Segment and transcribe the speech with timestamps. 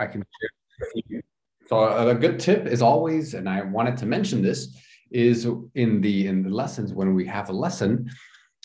[0.00, 0.24] I can.
[1.68, 4.76] So a good tip is always, and I wanted to mention this,
[5.12, 8.10] is in the in the lessons when we have a lesson,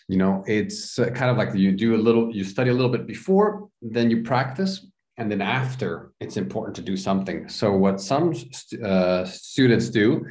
[0.08, 2.92] you know, it's uh, kind of like you do a little, you study a little
[2.92, 4.88] bit before, then you practice,
[5.18, 7.50] and then after, it's important to do something.
[7.50, 8.34] So what some
[8.84, 10.26] uh, students do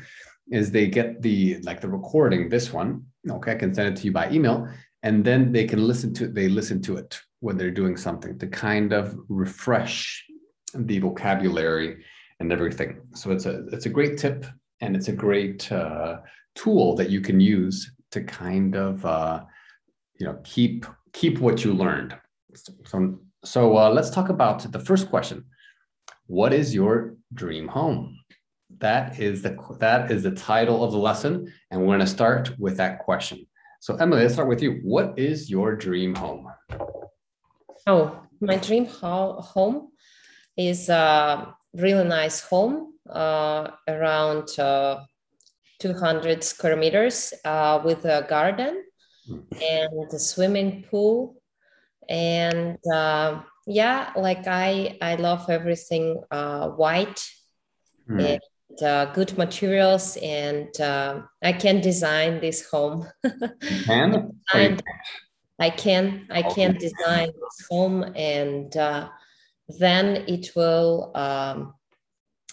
[0.50, 3.04] is they get the like the recording, this one.
[3.28, 4.68] Okay, I can send it to you by email,
[5.02, 8.46] and then they can listen to they listen to it when they're doing something to
[8.46, 10.24] kind of refresh
[10.74, 12.04] the vocabulary
[12.40, 13.00] and everything.
[13.14, 14.46] So it's a it's a great tip
[14.80, 16.18] and it's a great uh,
[16.54, 19.42] tool that you can use to kind of uh,
[20.18, 22.16] you know keep keep what you learned.
[22.86, 25.44] So so uh, let's talk about the first question.
[26.26, 28.18] What is your dream home?
[28.78, 32.58] That is the that is the title of the lesson, and we're going to start
[32.58, 33.46] with that question.
[33.80, 34.80] So Emily, let's start with you.
[34.82, 36.46] What is your dream home?
[37.86, 39.88] Oh, my dream ho- home
[40.56, 45.00] is a really nice home uh, around uh,
[45.80, 48.84] 200 square meters uh, with a garden
[49.28, 51.36] and a swimming pool.
[52.08, 57.26] And uh, yeah like i i love everything uh, white
[58.08, 58.20] mm.
[58.20, 63.06] and uh, good materials and uh, i can design this home.
[63.84, 64.32] Can?
[64.54, 64.82] And
[65.60, 69.08] i can i can design this home and uh,
[69.68, 71.74] then it will um,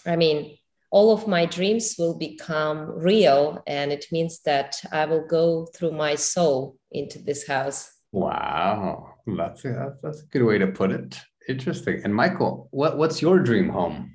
[0.06, 0.56] i mean
[0.90, 5.92] all of my dreams will become real and it means that i will go through
[5.92, 11.18] my soul into this house Wow, that's a, that's a good way to put it.
[11.48, 12.02] Interesting.
[12.04, 14.14] And Michael, what what's your dream home?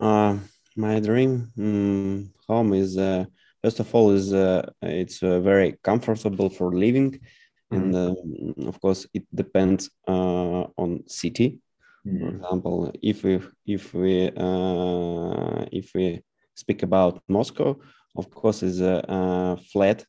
[0.00, 0.38] Uh,
[0.76, 3.24] my dream um, home is uh,
[3.62, 7.76] first of all is uh, it's uh, very comfortable for living, mm-hmm.
[7.76, 11.60] and uh, of course it depends uh, on city.
[12.06, 12.18] Mm-hmm.
[12.20, 16.22] For example, if we if we uh, if we
[16.54, 17.78] speak about Moscow,
[18.14, 20.04] of course, is a, a flat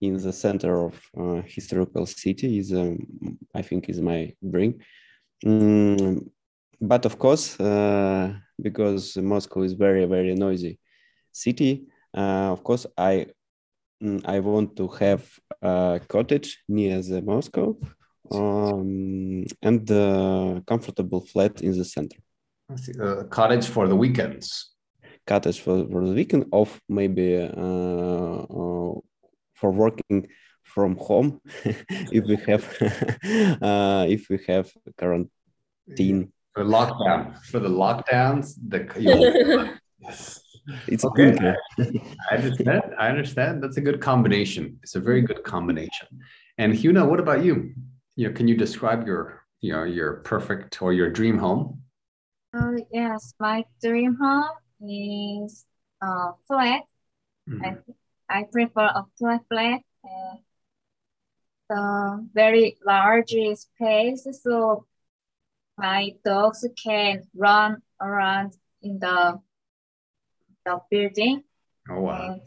[0.00, 2.98] in the center of uh, historical city is um,
[3.54, 4.74] i think is my dream
[5.44, 6.28] mm,
[6.80, 10.78] but of course uh, because moscow is very very noisy
[11.32, 11.86] city
[12.16, 13.26] uh, of course i
[14.02, 15.24] mm, i want to have
[15.62, 17.76] a cottage near the moscow
[18.30, 22.18] um, and a comfortable flat in the center.
[23.00, 24.72] A cottage for the weekends.
[25.26, 28.94] Cottage for, for the weekend of maybe uh, uh,
[29.54, 30.28] for working
[30.62, 31.40] from home
[32.12, 32.64] if we have
[33.62, 36.32] uh, if we have quarantine.
[36.54, 38.80] For lockdown for the lockdowns the
[40.88, 41.36] it's okay.
[42.30, 43.62] i understand i understand.
[43.62, 44.78] That's a good combination.
[44.82, 46.08] It's a very good combination.
[46.58, 47.74] And huna what about you
[48.16, 51.82] you know can you describe your you know your perfect or your dream home
[52.54, 55.64] uh, yes my dream home is
[56.02, 56.82] uh, flat
[57.48, 57.64] mm-hmm.
[58.28, 60.40] I I prefer a flat flat and
[61.68, 64.86] the very large space so
[65.78, 69.40] my dogs can run around in the
[70.64, 71.44] the building.
[71.88, 72.32] Oh wow.
[72.32, 72.40] And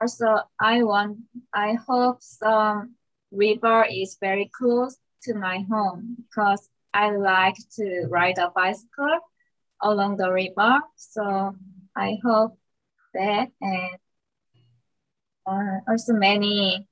[0.00, 1.18] also I want
[1.54, 2.96] I hope some
[3.32, 9.18] river is very close to my home because I like to ride a bicycle
[9.82, 10.80] along the river.
[10.96, 11.56] So
[11.96, 12.58] I hope
[13.14, 13.98] that and
[15.46, 16.86] uh, also many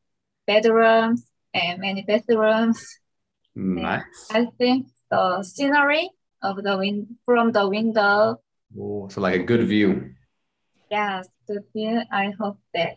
[0.46, 2.84] bedrooms and many bathrooms.
[3.54, 4.28] Nice.
[4.32, 6.10] And I think the scenery
[6.42, 8.40] of the wind from the window.
[8.78, 10.14] Oh, so like a good view.
[10.90, 12.02] Yes, good view.
[12.10, 12.96] I hope that.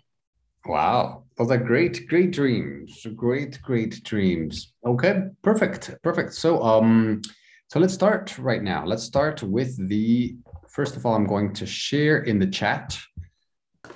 [0.66, 3.06] Wow, those are great, great dreams.
[3.16, 4.74] Great, great dreams.
[4.86, 6.34] Okay, perfect, perfect.
[6.34, 7.22] So, um,
[7.70, 8.86] so let's start right now.
[8.86, 10.36] Let's start with the.
[10.70, 12.98] First of all, I'm going to share in the chat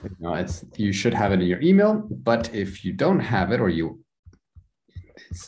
[0.04, 3.52] you know, it's you should have it in your email, but if you don't have
[3.52, 4.00] it or you,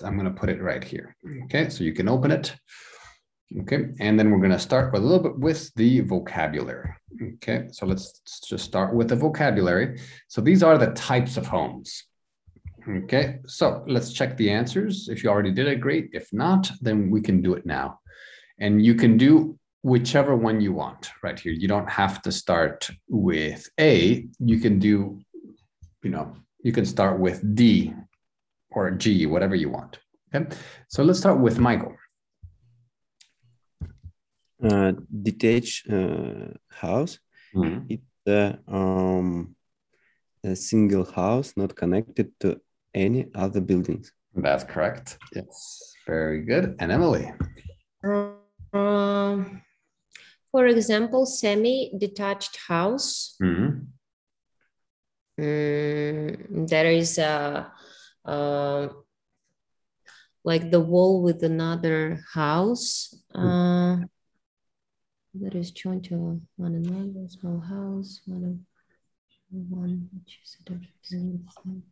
[0.03, 1.15] I'm going to put it right here.
[1.45, 2.55] Okay, so you can open it.
[3.61, 6.93] Okay, and then we're going to start with a little bit with the vocabulary.
[7.35, 9.99] Okay, so let's just start with the vocabulary.
[10.27, 12.03] So these are the types of homes.
[12.87, 15.09] Okay, so let's check the answers.
[15.09, 16.11] If you already did it, great.
[16.13, 17.99] If not, then we can do it now.
[18.59, 21.53] And you can do whichever one you want right here.
[21.53, 24.27] You don't have to start with A.
[24.39, 25.19] You can do,
[26.03, 27.93] you know, you can start with D
[28.69, 29.99] or G, whatever you want.
[30.33, 30.55] Okay.
[30.89, 31.95] So let's start with Michael.
[34.61, 34.91] Uh,
[35.21, 37.19] detached uh, house.
[37.55, 37.85] Mm-hmm.
[37.87, 39.55] It's a, um,
[40.43, 42.59] a single house, not connected to
[42.93, 44.11] any other buildings.
[44.35, 45.17] That's correct.
[45.33, 45.93] Yes.
[46.05, 46.75] Very good.
[46.79, 47.31] And Emily.
[48.73, 49.61] Um,
[50.51, 53.37] for example, semi-detached house.
[53.41, 53.87] Mhm.
[55.39, 57.71] Mm, there is a
[58.25, 58.89] uh,
[60.43, 63.97] like the wall with another house uh,
[65.35, 68.57] that is joined to one another small house one of
[69.51, 71.83] one which is a different thing.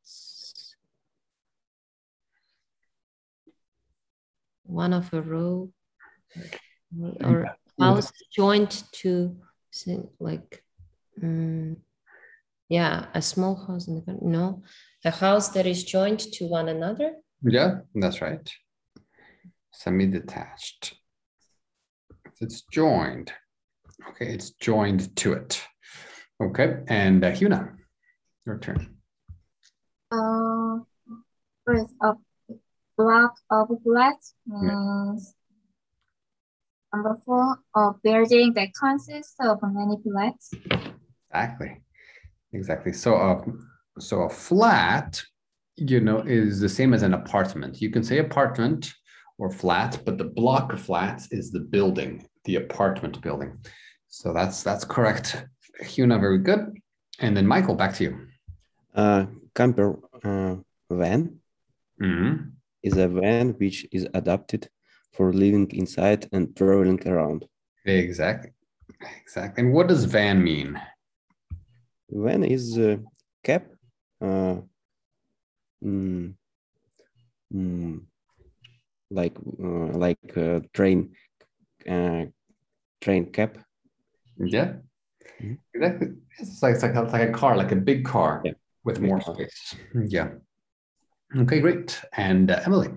[0.00, 0.74] It's
[4.64, 5.70] one of a row
[7.24, 9.36] or house joined to
[10.18, 10.64] like
[11.22, 11.76] mm,
[12.68, 14.62] yeah a small house in the no
[15.04, 18.48] a house that is joined to one another Yeah, that's right.
[19.72, 20.99] Semi-detached.
[22.40, 23.32] It's joined.
[24.10, 25.62] Okay, it's joined to it.
[26.42, 27.76] Okay, and uh, Huna,
[28.46, 28.96] your turn.
[30.10, 30.78] Uh,
[31.66, 32.16] first, of
[32.96, 35.34] block of flats means
[36.92, 40.50] number four, a building that consists of many flats.
[41.30, 41.82] Exactly.
[42.52, 42.92] Exactly.
[42.92, 45.22] So a so a flat,
[45.76, 47.80] you know, is the same as an apartment.
[47.80, 48.92] You can say apartment
[49.38, 53.58] or flat, but the block of flats is the building, the apartment building.
[54.08, 55.44] So that's that's correct.
[55.82, 56.78] Huna, very good.
[57.20, 58.26] And then Michael, back to you.
[58.94, 60.56] Uh, camper uh,
[60.90, 61.40] van
[62.00, 62.52] Mhm.
[62.82, 64.68] is a van which is adapted
[65.12, 67.46] for living inside and traveling around.
[67.84, 68.52] Exactly.
[69.22, 69.62] Exactly.
[69.64, 70.80] And what does van mean?
[72.10, 73.00] Van is a
[73.44, 73.62] cab,
[74.20, 74.56] uh,
[75.84, 76.34] mm,
[77.54, 78.00] mm,
[79.10, 81.14] like uh, like uh, train,
[81.88, 82.24] uh,
[83.00, 83.58] train cab.
[84.38, 84.74] Yeah.
[85.42, 85.58] Mhm.
[85.74, 86.08] Exactly.
[86.38, 88.52] It's like, it's like, a, it's like a car, like a big car Yeah.
[88.84, 89.34] with Big more car.
[89.34, 89.74] space.
[90.06, 90.28] Yeah.
[91.36, 92.00] Okay, great.
[92.16, 92.88] And uh, Emily.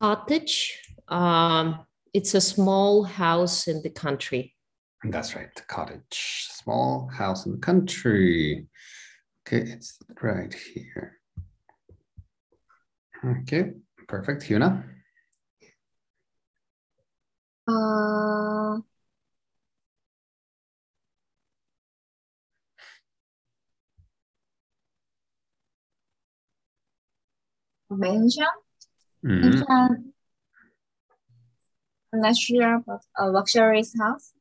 [0.00, 0.78] cottage
[1.08, 4.54] um, it's a small house in the country
[5.04, 5.50] That's right.
[5.68, 6.46] Cottage.
[6.50, 8.66] Small house in the country.
[9.46, 11.18] Okay, it's right here.
[13.24, 13.72] Okay,
[14.08, 14.42] perfect.
[14.42, 14.84] Huna.
[17.70, 18.80] Uh,
[27.90, 28.46] mansion,
[29.24, 29.40] Mhm.
[29.40, 30.14] mansion.
[32.12, 34.32] I'm not sure, but a luxurious house.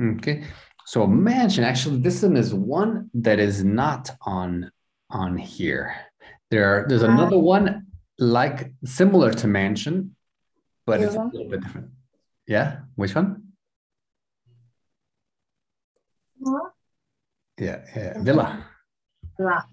[0.00, 0.44] Okay,
[0.86, 4.70] so mansion, actually, this one is one that is not on
[5.10, 5.94] on here.
[6.50, 7.86] There are, there's another one
[8.18, 10.16] like similar to mansion,
[10.84, 11.90] but it's a little bit different.
[12.46, 13.42] Yeah, which one?
[16.44, 16.70] Huh?
[17.58, 18.64] Yeah, yeah, villa.
[19.38, 19.66] Villa.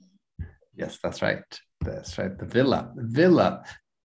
[0.76, 1.44] Yes, that's right.
[1.82, 2.38] That's right.
[2.38, 2.92] The villa.
[2.96, 3.64] Villa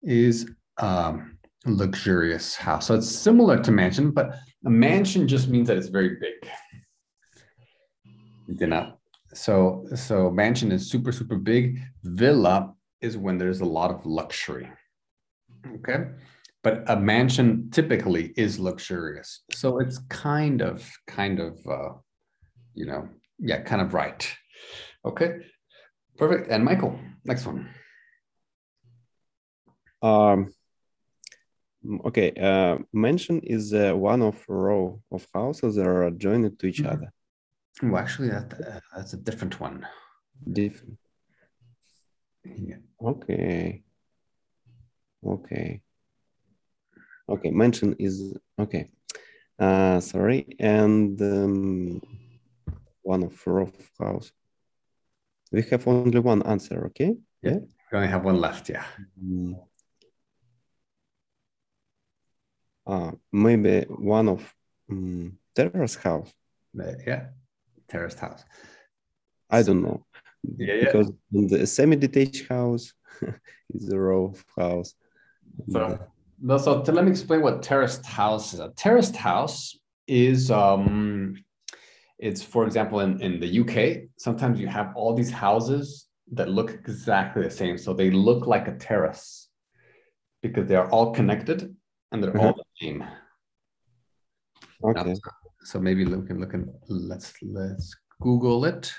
[0.01, 2.87] is um luxurious house.
[2.87, 6.49] So it's similar to mansion, but a mansion just means that it's very big.
[8.47, 8.93] You know.
[9.33, 11.79] So so mansion is super super big.
[12.03, 14.67] Villa is when there's a lot of luxury.
[15.75, 16.05] Okay.
[16.67, 19.29] But a mansion typically is luxurious.
[19.53, 20.85] So it's kind of
[21.19, 21.93] kind of uh
[22.73, 23.07] you know,
[23.39, 24.21] yeah, kind of right.
[25.05, 25.29] Okay.
[26.17, 26.51] Perfect.
[26.51, 27.69] And Michael, next one.
[30.01, 30.53] Um,
[32.09, 36.83] okay, uh, mansion is uh, one of row of houses that are joined to each
[36.83, 36.91] Mhm.
[36.93, 37.09] other.
[37.81, 39.87] Well, actually, that uh, that's a different one.
[40.61, 40.99] Different.
[42.43, 42.81] Yeah.
[42.99, 43.83] Okay.
[45.23, 45.81] Okay.
[47.29, 48.89] Okay, mansion is okay.
[49.59, 52.01] Uh, sorry, and um,
[53.01, 54.31] one of of house.
[55.51, 57.15] We have only one answer, okay?
[57.41, 57.59] Yeah,
[57.91, 58.69] we only have one left.
[58.69, 58.85] Yeah.
[59.21, 59.59] Mm.
[62.85, 64.55] Uh, maybe one of
[64.89, 66.31] mm, terrace house.
[66.79, 67.27] Uh, yeah.
[67.89, 68.43] Terraced house.
[69.49, 70.05] I don't know.
[70.57, 70.85] Yeah, yeah.
[70.85, 72.93] Because in the semi-detached house
[73.73, 74.93] is a row of house.
[75.69, 75.99] So,
[76.57, 78.59] so let me explain what terraced house is.
[78.59, 79.77] A terraced house
[80.07, 81.35] is um
[82.19, 86.71] it's for example in, in the UK, sometimes you have all these houses that look
[86.71, 87.77] exactly the same.
[87.77, 89.49] So they look like a terrace
[90.41, 91.75] because they are all connected
[92.11, 93.03] and they're all the same.
[94.83, 95.15] Okay.
[95.63, 98.93] so maybe look and look and let's let's Google it.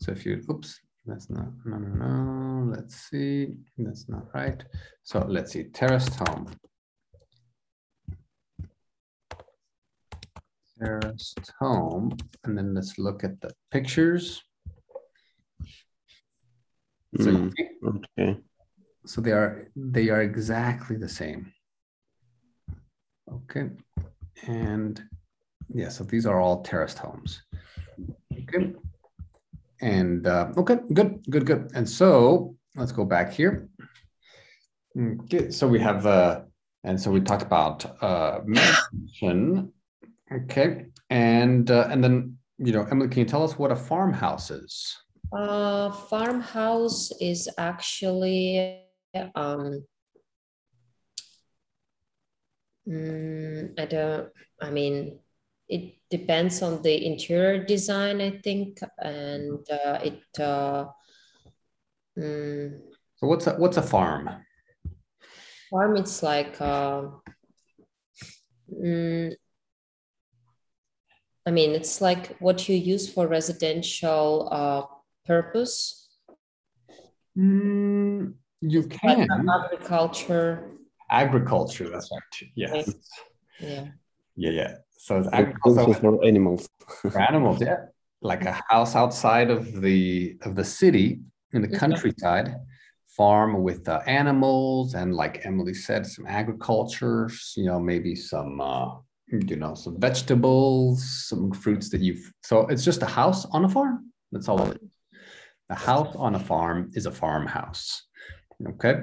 [0.00, 2.72] So if you oops, that's not no no no.
[2.76, 4.62] Let's see, that's not right.
[5.02, 6.48] So let's see, terraced home.
[10.78, 14.42] Terraced home, and then let's look at the pictures.
[17.18, 17.52] So, Mm,
[17.84, 18.40] okay.
[19.04, 21.52] so they are they are exactly the same.
[23.30, 23.70] Okay,
[24.46, 25.02] and
[25.74, 27.42] yeah, so these are all terraced homes.
[28.32, 28.74] Okay,
[29.80, 31.70] and uh, okay, good, good, good.
[31.74, 33.68] And so let's go back here.
[34.98, 36.42] Okay, so we have uh,
[36.84, 38.40] and so we talked about uh.
[40.32, 44.50] Okay, and uh, and then you know, Emily, can you tell us what a farmhouse
[44.50, 44.96] is?
[45.32, 48.80] Uh, farmhouse is actually
[49.34, 49.84] um,
[52.86, 54.28] mm, I don't.
[54.60, 55.18] I mean,
[55.70, 60.22] it depends on the interior design, I think, and uh, it.
[60.38, 60.86] Uh,
[62.18, 62.80] mm,
[63.16, 64.28] So what's a what's a farm?
[65.70, 66.60] farm, it's like.
[66.60, 67.02] Uh,
[68.70, 69.32] mm,
[71.46, 74.82] I mean, it's like what you use for residential uh,
[75.26, 76.08] purpose,
[77.38, 80.70] Mm, you like can agriculture.
[81.10, 81.88] agriculture.
[81.88, 82.48] That's right.
[82.56, 82.90] Yes.
[83.60, 83.86] Yeah.
[84.36, 84.74] Yeah, yeah.
[85.02, 86.68] So it's agriculture for animals.
[87.00, 87.58] for animals.
[87.62, 87.86] Yeah,
[88.20, 91.20] like a house outside of the of the city
[91.54, 92.54] in the countryside,
[93.08, 97.30] farm with uh, animals and like Emily said, some agriculture.
[97.56, 98.88] You know, maybe some uh,
[99.28, 102.30] you know some vegetables, some fruits that you've.
[102.42, 104.12] So it's just a house on a farm.
[104.32, 104.92] That's all it is.
[105.70, 108.02] A house on a farm is a farmhouse.
[108.68, 108.96] Okay,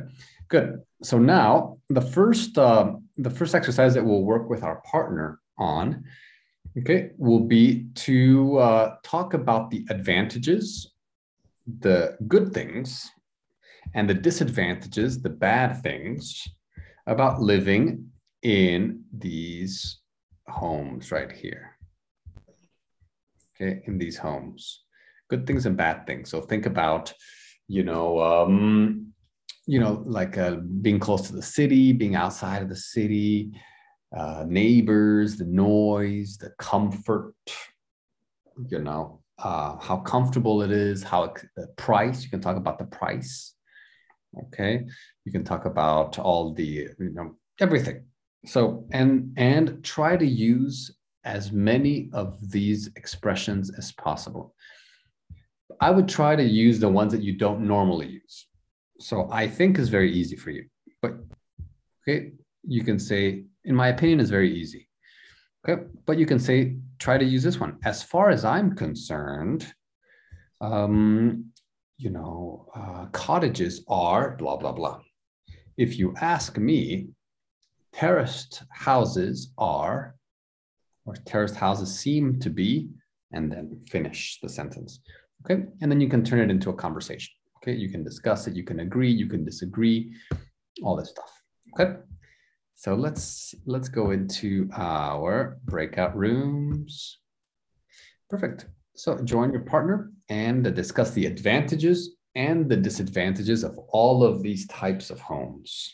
[0.47, 0.83] good.
[1.01, 6.03] So now the first uh, the first exercise that we'll work with our partner on,
[6.77, 10.93] okay, will be to uh, talk about the advantages,
[11.79, 13.09] the good things,
[13.93, 16.47] and the disadvantages, the bad things
[17.07, 18.11] about living
[18.43, 19.99] in these
[20.47, 21.77] homes right here.
[23.55, 24.83] Okay, in these homes,
[25.29, 26.29] good things and bad things.
[26.29, 27.11] So think about,
[27.67, 29.13] you know, um,
[29.65, 33.51] you know, like uh, being close to the city, being outside of the city,
[34.15, 37.35] uh, neighbors, the noise, the comfort,
[38.69, 42.23] you know, uh, how comfortable it is, how the price.
[42.23, 43.53] You can talk about the price.
[44.47, 44.85] Okay,
[45.25, 48.05] you can talk about all the, you know, everything.
[48.45, 54.55] So and and try to use as many of these expressions as possible.
[55.81, 58.47] I would try to use the ones that you don't normally use.
[58.99, 60.65] So I think is very easy for you,
[61.01, 61.13] but
[62.01, 62.31] okay,
[62.63, 64.87] you can say, in my opinion, is very easy.
[65.61, 67.77] Okay, but you can say, try to use this one.
[67.83, 69.71] As far as I'm concerned,
[70.61, 71.51] um,
[71.97, 74.99] you know, uh, cottages are blah, blah, blah.
[75.77, 77.09] If you ask me,
[77.93, 80.15] terraced houses are,
[81.05, 82.89] or terraced houses seem to be,
[83.33, 84.99] and then finish the sentence.
[85.43, 87.33] Okay, and then you can turn it into a conversation.
[87.57, 90.13] Okay, you can discuss it, you can agree, you can disagree,
[90.83, 91.31] all this stuff.
[91.73, 91.99] Okay,
[92.77, 97.17] so let's let's go into our breakout rooms.
[98.29, 98.67] Perfect.
[98.95, 104.67] So join your partner and discuss the advantages and the disadvantages of all of these
[104.67, 105.91] types of homes.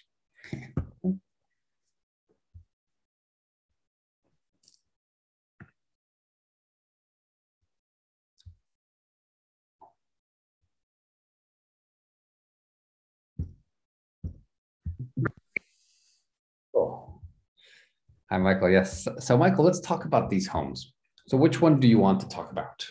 [18.33, 18.71] Hi, Michael.
[18.71, 19.07] Yes.
[19.19, 20.91] So, Michael, let's talk about these homes.
[21.27, 22.83] So, which one do you want to talk about?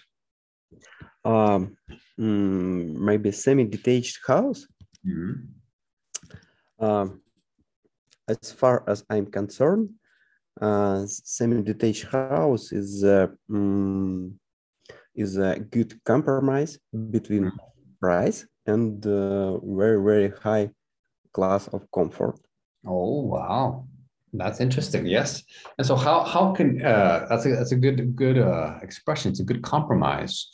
[1.24, 1.76] Um,
[2.16, 4.68] mm, maybe semi-detached house.
[5.04, 5.48] Mhm.
[6.78, 7.22] Um,
[8.28, 9.90] as far as I'm concerned,
[10.60, 14.32] uh, semi-detached house is uh, mm,
[15.16, 16.78] is a good compromise
[17.10, 17.50] between
[18.00, 20.70] price and uh, very very high
[21.32, 22.38] class of comfort.
[22.86, 23.88] Oh, wow.
[24.32, 25.06] That's interesting.
[25.06, 25.42] Yes.
[25.78, 29.30] And so, how how can uh, that's a that's a good good uh, expression.
[29.30, 30.48] It's a good compromise.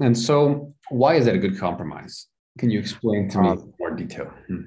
[0.00, 2.26] And so, why is that a good compromise?
[2.58, 4.30] Can you explain to me Um, in more detail?
[4.46, 4.62] Hmm.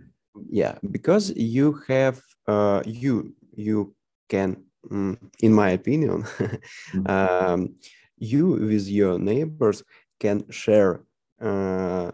[0.49, 3.95] Yeah, because you have uh, you you
[4.29, 6.25] can, mm, in my opinion,
[7.05, 7.75] um,
[8.17, 9.83] you with your neighbors
[10.19, 11.01] can share
[11.41, 12.11] uh,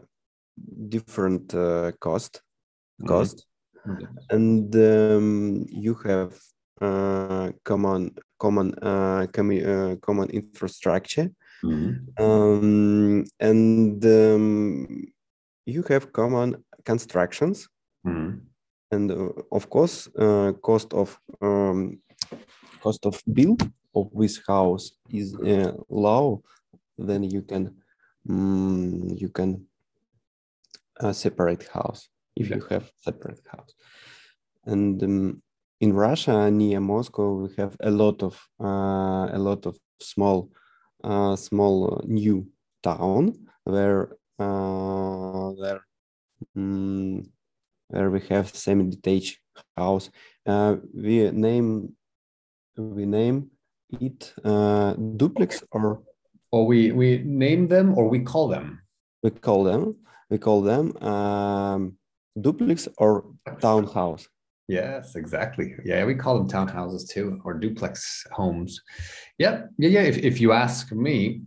[0.89, 2.41] different uh, cost
[3.01, 3.07] Mhm.
[3.07, 3.43] cost, Mhm.
[4.29, 6.33] And um, you have
[6.81, 11.29] uh, common common uh, commu- uh, common infrastructure,
[11.63, 12.07] Mhm.
[12.19, 15.05] um, and um,
[15.65, 17.67] you have common constructions
[18.05, 18.41] Mhm.
[18.91, 21.99] and uh, of course uh, cost of um,
[22.79, 23.61] cost of build
[23.95, 26.41] of this house is uh, low
[26.97, 27.75] then you can
[28.29, 29.67] mm, you can
[31.01, 33.73] uh, separate house if you have separate house.
[34.65, 35.41] And um,
[35.79, 40.51] in Russia near Moscow we have a lot of uh, a lot of small
[41.03, 42.47] uh, small new
[42.83, 45.81] town where uh, where
[46.55, 47.23] um,
[47.89, 49.39] where we have semi-detached
[49.75, 50.09] house.
[50.45, 51.95] Uh, we name
[52.77, 53.49] we name
[53.99, 56.03] it uh, duplex or
[56.51, 58.81] or we we name them or we call them?
[59.23, 59.95] We call them
[60.29, 61.97] we call them um,
[62.41, 63.25] duplex or
[63.61, 64.27] townhouse?
[64.67, 65.75] Yes exactly.
[65.85, 68.81] Yeah we call them townhouses too or duplex homes.
[69.37, 71.41] Yeah yeah yeah if, if you ask me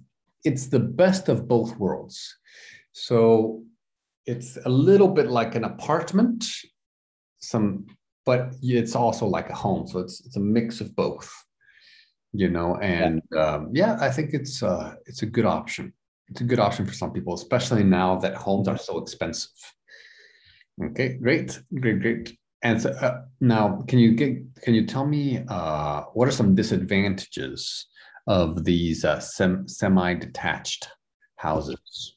[0.44, 2.37] it's the best of both worlds.
[2.92, 3.62] So
[4.26, 6.44] it's a little bit like an apartment
[7.40, 7.87] some
[8.26, 11.28] but it's also like a home so it's it's a mix of both
[12.32, 15.92] you know and um, yeah i think it's uh it's a good option.
[16.28, 19.50] It's a good option for some people especially now that homes are so expensive
[20.83, 22.37] okay great great great.
[22.63, 26.55] And so, uh, now can you get can you tell me uh what are some
[26.55, 27.87] disadvantages
[28.27, 30.89] of these uh, sem- semi-detached
[31.37, 32.17] houses?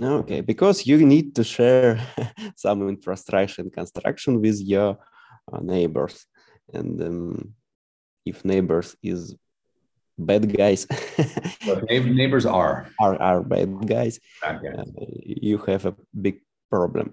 [0.00, 2.00] Okay because you need to share
[2.56, 4.98] some infrastructure and construction with your
[5.52, 6.26] uh, neighbors.
[6.72, 7.54] And um,
[8.24, 9.34] if neighbors is
[10.18, 10.86] bad guys
[11.88, 12.88] neighbors are.
[13.00, 14.76] Are, are bad guys bad guys.
[14.78, 17.12] Uh, you have a big problem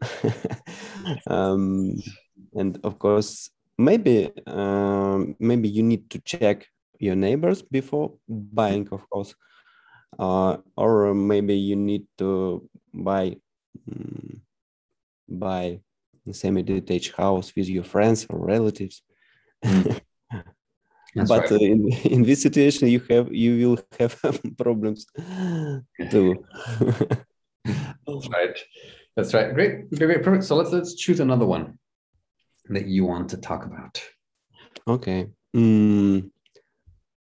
[1.28, 1.96] um,
[2.54, 6.68] and of course maybe um, maybe you need to check
[7.00, 9.36] your neighbors before buying of course
[10.20, 13.36] uh, or maybe you need to buy
[13.92, 14.42] um,
[15.28, 15.80] buy
[16.32, 19.02] semi-detached house with your friends or relatives
[19.66, 20.00] Mm.
[21.16, 21.52] That's but right.
[21.52, 24.20] uh, in, in this situation you have you will have
[24.58, 25.08] problems
[26.12, 26.46] too
[28.08, 28.60] right.
[29.18, 29.52] That's right.
[29.54, 29.90] Great.
[29.90, 30.00] Great.
[30.10, 30.24] Great.
[30.24, 30.44] Perfect.
[30.46, 31.80] So let's let's choose another one
[32.70, 33.96] that you want to talk about.
[34.88, 36.30] okay mm,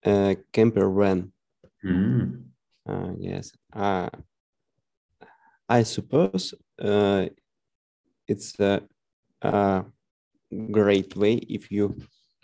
[0.05, 1.31] uh, camper van
[1.85, 2.49] Mm.
[2.89, 4.09] uh, yes uh,
[5.69, 7.25] i suppose uh,
[8.27, 8.81] it's a,
[9.41, 9.85] a
[10.71, 11.85] great way if you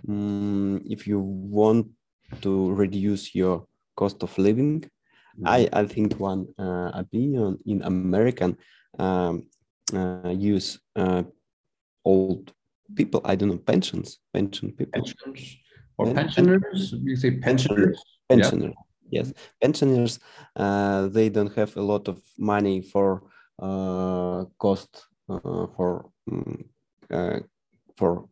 [0.08, 1.20] mm, if you
[1.60, 1.88] want
[2.42, 3.66] to reduce your
[4.00, 4.84] cost of living
[5.46, 8.58] I, I think one uh, opinion in American
[9.00, 9.48] um,
[9.94, 11.24] uh, use uh,
[12.06, 12.54] old
[12.96, 13.22] people.
[13.26, 15.58] I don't know pensions, pension people, pensions
[15.98, 16.14] or Yeah.
[16.14, 16.94] pensioners.
[16.94, 18.00] You say pensioners.
[18.30, 18.36] Yeah.
[18.38, 18.76] pensioners.
[19.10, 20.20] Yes, pensioners.
[20.56, 23.24] Uh, they don't have a lot of money for
[23.60, 26.64] uh, cost uh, for mm,
[27.12, 27.40] uh,
[27.98, 28.30] for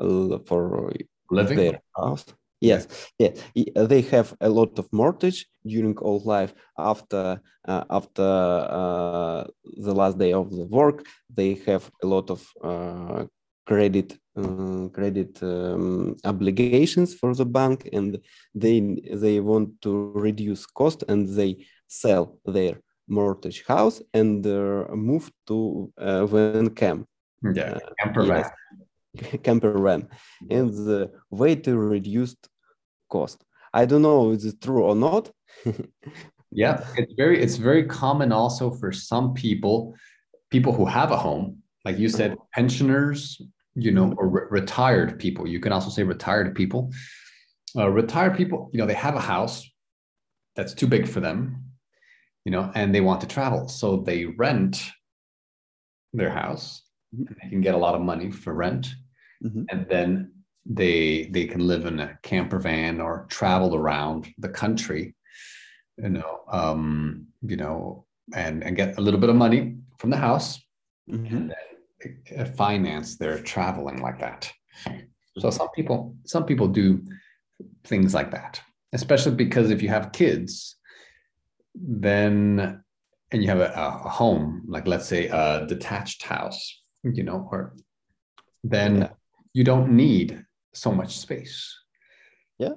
[0.00, 0.94] uh, for
[1.30, 1.56] Living.
[1.56, 2.26] their house.
[2.64, 2.86] Yes,
[3.18, 3.32] yeah,
[3.76, 6.54] uh, they have a lot of mortgage during all life.
[6.78, 9.44] After uh, after uh,
[9.86, 13.24] the last day of the work, they have a lot of uh,
[13.66, 18.18] credit uh, credit um, obligations for the bank, and
[18.54, 18.80] they
[19.12, 25.92] they want to reduce cost, and they sell their mortgage house and uh, move to
[25.98, 27.06] uh, van camp
[27.42, 27.78] Yeah.
[28.00, 28.48] Camper yes.
[28.48, 28.50] van.
[29.42, 30.08] camper van
[30.50, 32.34] and the way to reduce
[33.16, 33.38] cost
[33.80, 35.24] i don't know is it true or not
[36.54, 36.86] Yeah.
[36.96, 39.94] It's very it's very common also for some people,
[40.50, 43.40] people who have a home, like you said, pensioners,
[43.74, 45.48] you know, or re- retired people.
[45.48, 46.92] You can also say retired people.
[47.76, 49.68] Uh, retired people, you know, they have a house
[50.54, 51.64] that's too big for them,
[52.44, 53.66] you know, and they want to travel.
[53.66, 54.80] So they rent
[56.12, 56.82] their house.
[57.12, 57.34] Mhm.
[57.42, 58.94] They can get a lot of money for rent.
[59.42, 59.64] Mhm.
[59.72, 60.33] And then
[60.66, 65.14] they they can live in a camper van or travel around the country,
[65.98, 70.16] you know, um, you know, and and get a little bit of money from the
[70.16, 70.60] house
[71.10, 71.30] Mhm.
[71.32, 74.50] and then uh, finance their traveling like that.
[75.38, 77.04] So some people, some people do
[77.84, 78.60] things like that,
[78.92, 80.76] especially because if you have kids,
[81.74, 82.82] then
[83.30, 83.72] and you have a,
[84.04, 87.74] a home, like let's say a detached house, you know, or
[88.62, 89.08] then Yeah.
[89.52, 90.43] you don't need
[90.74, 91.56] so much space.
[92.58, 92.74] Yeah.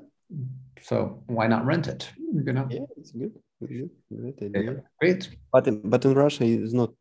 [0.82, 2.10] So why not rent it?
[2.18, 2.68] You know.
[2.70, 4.74] yeah it's good it's good great Yeah.
[5.02, 5.30] Great.
[5.54, 6.92] but in, but in russia it's not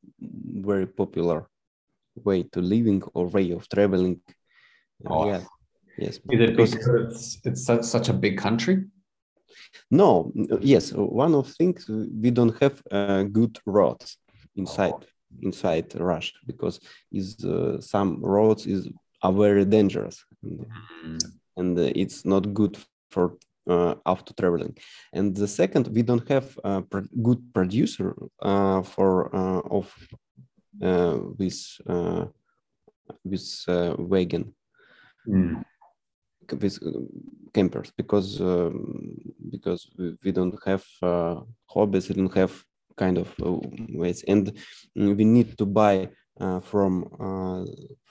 [0.71, 1.39] very popular
[2.25, 4.21] way to living or way of traveling
[5.05, 5.27] Oh.
[5.31, 5.43] yes
[5.99, 8.77] yes Is it because- because it's, it's such, such a big country?
[9.91, 11.89] No, yes, one of things
[12.23, 14.19] we don't have uh, good roads
[14.55, 15.47] inside Oh.
[15.49, 16.77] inside Russia because
[17.13, 18.83] is uh, some roads is
[19.27, 20.67] are very dangerous and,
[21.05, 21.19] Mm.
[21.57, 22.75] and uh, it's not good
[23.11, 23.25] for
[23.75, 24.75] uh, auto traveling.
[25.12, 29.87] And the second, we don't have a pro- good producer uh, for uh, of
[30.89, 32.25] uh, this uh,
[33.25, 34.55] this uh, wagon.
[35.29, 35.65] Mm.
[36.62, 37.01] with uh,
[37.53, 39.17] campers because um,
[39.51, 39.91] because
[40.25, 41.41] we, don't have uh,
[41.75, 42.55] hobbies we don't have
[42.97, 43.59] kind of uh,
[44.03, 44.53] ways and
[44.95, 46.09] we need to buy
[46.40, 47.64] uh, from uh,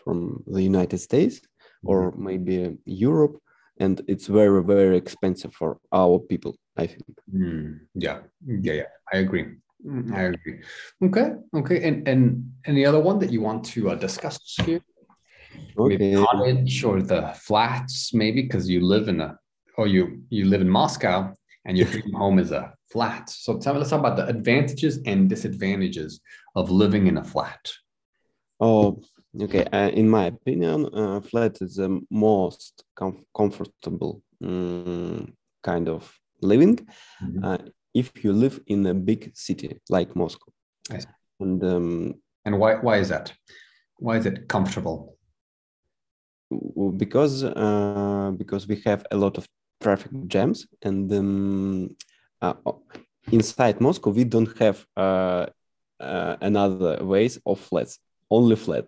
[0.03, 1.41] from the united states
[1.83, 3.38] or maybe europe
[3.77, 8.83] and it's very very expensive for our people i think Mm, yeah, yeah, yeah.
[9.11, 9.45] I agree.
[9.85, 10.61] Mm, I agree.
[11.03, 11.83] Okay, okay.
[11.88, 14.81] And and any other one that you want to uh, discuss here?
[15.77, 19.38] Maybe okay cottage or the flats, maybe because you live in a
[19.77, 21.33] or you you live in Moscow
[21.65, 23.29] and your dream home is a flat.
[23.29, 26.21] So tell me, let's talk about the advantages and disadvantages
[26.55, 27.71] of living in a flat.
[28.59, 29.01] Oh,
[29.41, 29.65] okay.
[29.71, 36.77] Uh, in my opinion, uh, flat is the most com- comfortable mm, kind of living
[37.21, 37.43] Mhm.
[37.43, 37.57] uh,
[37.93, 40.51] if you live in a big city like Moscow.
[41.39, 42.13] And um,
[42.45, 43.33] And why why is that?
[43.99, 45.17] Why is it comfortable?
[46.97, 49.47] because uh, because we have a lot of
[49.81, 51.89] traffic jams, and um,
[52.41, 52.53] uh,
[53.31, 55.45] inside Moscow we don't have uh,
[55.99, 57.99] uh, another ways of flats.
[58.29, 58.85] Only flat.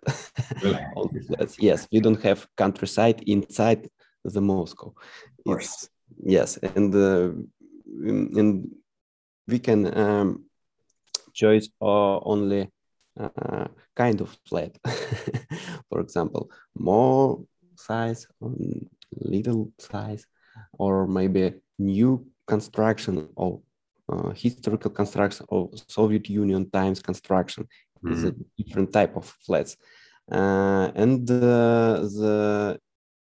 [0.63, 0.83] Really?
[0.95, 1.57] Only flats.
[1.59, 3.89] Yes, we don't have countryside inside
[4.23, 4.93] the Moscow.
[5.39, 5.89] Of course.
[6.23, 7.31] Yes, and uh,
[8.39, 8.69] and
[9.47, 10.45] we can um,
[11.33, 12.69] choose uh, only
[13.19, 14.77] uh, kind of flat.
[15.89, 17.43] For example, more
[17.75, 20.25] size, um, little size,
[20.73, 23.61] or maybe new construction or
[24.09, 27.67] uh, historical construction of Soviet Union times construction
[28.05, 29.77] is a different type of flats.
[30.31, 32.79] Uh, and uh, the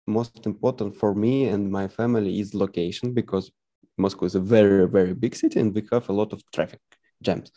[0.06, 3.50] most important for me and my family is location because
[3.96, 6.80] Moscow is a very very big city and we have a lot of traffic
[7.22, 7.52] jams.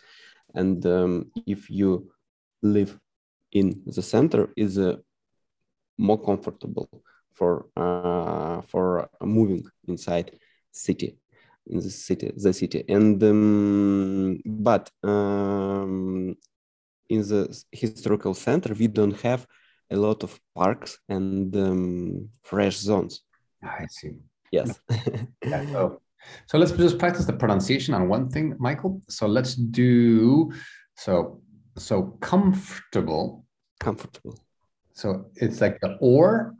[0.54, 2.12] And um, if you
[2.62, 3.00] live
[3.52, 4.98] in the center, is uh,
[5.98, 6.90] more comfortable
[7.34, 10.32] for uh, for moving inside
[10.72, 11.18] city
[11.68, 16.36] in the city the city and um, but um,
[17.10, 19.46] in the historical center we don't have
[19.92, 23.22] a lot of parks and um, fresh zones
[23.64, 24.20] I see.
[24.52, 24.80] yes
[25.46, 26.02] Yeah, so,
[26.48, 29.02] so let's just practice the pronunciation on one thing, Michael.
[29.10, 30.52] So let's do
[30.96, 31.42] so
[31.78, 33.46] so comfortable.
[33.80, 34.38] comfortable
[34.94, 36.56] So it's like the or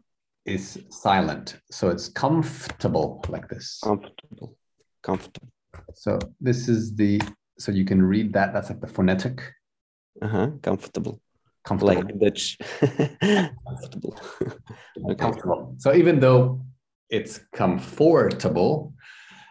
[0.46, 1.60] is silent.
[1.72, 3.80] So it's comfortable like this.
[3.84, 4.56] comfortable
[5.04, 5.50] comfortable
[5.94, 7.20] So this is the
[7.60, 8.54] so you can read that.
[8.54, 9.42] That's like the phonetic
[10.22, 11.20] uh-huh comfortable
[11.64, 12.04] comfortable.
[12.04, 12.58] like dutch
[13.68, 14.16] comfortable
[15.06, 15.76] okay comfortable.
[15.78, 16.62] So even though
[17.10, 18.94] it's comfortable,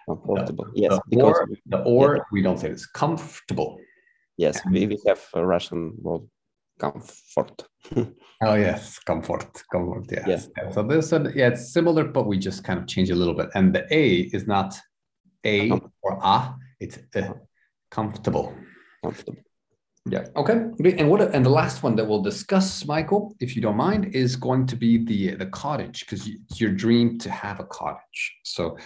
[0.07, 3.79] comfortable yes the because or, the or we don't say it's comfortable.
[4.37, 6.23] yes we, we have a russian word
[6.79, 7.65] comfort
[8.43, 10.05] Oh yes, comfort, comfort.
[10.11, 10.27] Yes.
[10.29, 10.49] Yes.
[10.59, 13.33] Yeah, So this one, yeah, it's similar, but we just kind of change a little
[13.33, 13.49] bit.
[13.55, 14.75] And the A is not
[15.43, 15.71] a
[16.03, 17.33] or a; it's uh,
[17.91, 18.55] comfortable.
[19.03, 19.43] comfortable
[20.09, 20.25] Yeah.
[20.37, 20.57] Okay.
[20.81, 21.01] Great.
[21.01, 21.35] And what?
[21.35, 24.77] And the last one that we'll discuss, Michael, if you don't mind, is going to
[24.77, 28.37] be the the cottage because it's your dream to have a cottage.
[28.45, 28.77] So,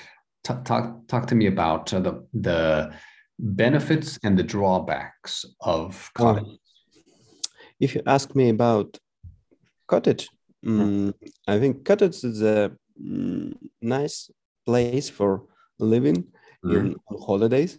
[0.45, 2.93] t- talk talk to me about uh, the the
[3.39, 6.59] benefits and the drawbacks of cottage.
[7.81, 8.99] if you ask me about
[9.89, 10.29] cottage
[10.65, 11.13] mm,
[11.49, 12.71] i think cottage is a
[13.03, 14.31] mm, nice
[14.67, 15.31] place for
[15.79, 16.25] living
[16.65, 16.77] Mhm.
[16.77, 17.79] in holidays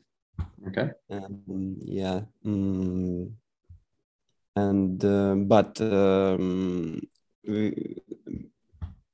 [0.67, 0.91] Okay.
[1.09, 3.31] um, yeah mm,
[4.55, 7.01] and uh, but um,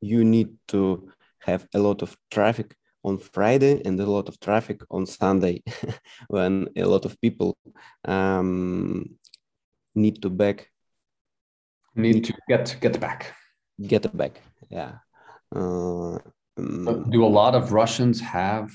[0.01, 1.09] you need to
[1.39, 5.61] have a lot of traffic on friday and a lot of traffic on sunday
[6.27, 7.57] when a lot of people
[8.05, 9.05] um,
[9.95, 10.69] need to back
[11.95, 13.33] Need to get get back.
[13.81, 14.99] get back yeah
[15.55, 16.19] uh,
[16.57, 18.69] um, do a lot of Russians have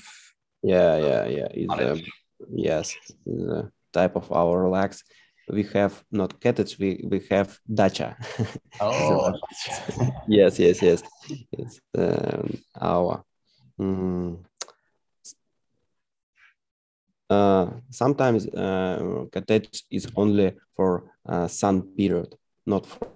[0.61, 2.11] yeah yeah yeah it's a, cottage?
[2.51, 2.95] Yes
[3.27, 5.03] a type of our relax
[5.49, 8.17] we have not cottage we we have dacha
[8.79, 9.33] Oh,
[10.27, 11.03] yes yes yes
[11.51, 13.23] it's um, our
[13.79, 14.37] mm,
[17.29, 23.13] uh, sometimes uh, cottage is only for uh, sun period not for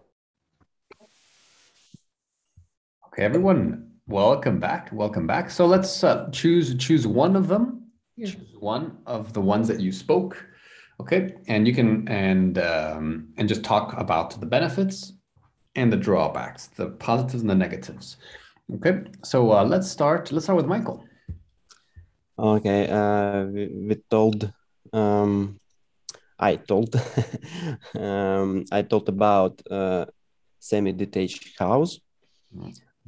[3.18, 3.90] okay, everyone.
[4.08, 4.90] Welcome back.
[4.94, 5.50] Welcome back.
[5.50, 7.87] So let's uh, choose choose one of them.
[8.18, 8.32] Yeah.
[8.32, 10.44] Choose one of the ones that you spoke.
[11.00, 15.14] Okay, and you can and um, and just talk about the benefits
[15.76, 18.18] and the drawbacks, the positives and the negatives.
[18.76, 20.32] Okay, so uh, let's start.
[20.32, 21.06] Let's start with Michael.
[22.40, 24.52] Okay, uh, we, we told,
[24.94, 25.60] um,
[26.40, 26.96] I told,
[27.96, 30.06] um, I told about uh,
[30.60, 32.00] semi-detached house,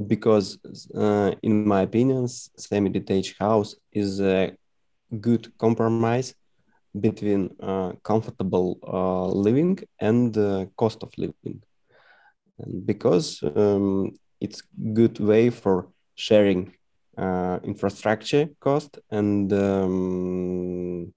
[0.08, 0.58] because
[0.95, 4.56] uh, in my opinion semi-detached house is a
[5.19, 6.34] good compromise
[7.00, 11.62] between uh, comfortable uh, living and uh, cost of living.
[12.60, 14.62] And because um, it's
[14.93, 16.74] good way for sharing
[17.17, 21.13] uh, infrastructure cost and um,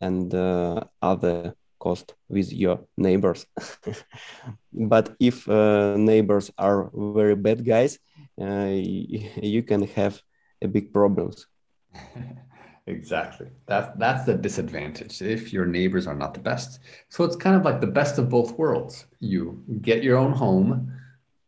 [0.00, 3.46] and uh, other cost with your neighbors.
[4.72, 7.98] But if uh, neighbors are very bad guys
[8.38, 10.20] you can have
[10.62, 11.46] a big problems
[12.96, 13.48] exactly.
[13.66, 16.80] That's that's the disadvantage if your neighbors are not the best.
[17.08, 19.06] So it's kind of like the best of both worlds.
[19.20, 20.92] You get your own home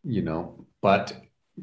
[0.03, 1.15] you know but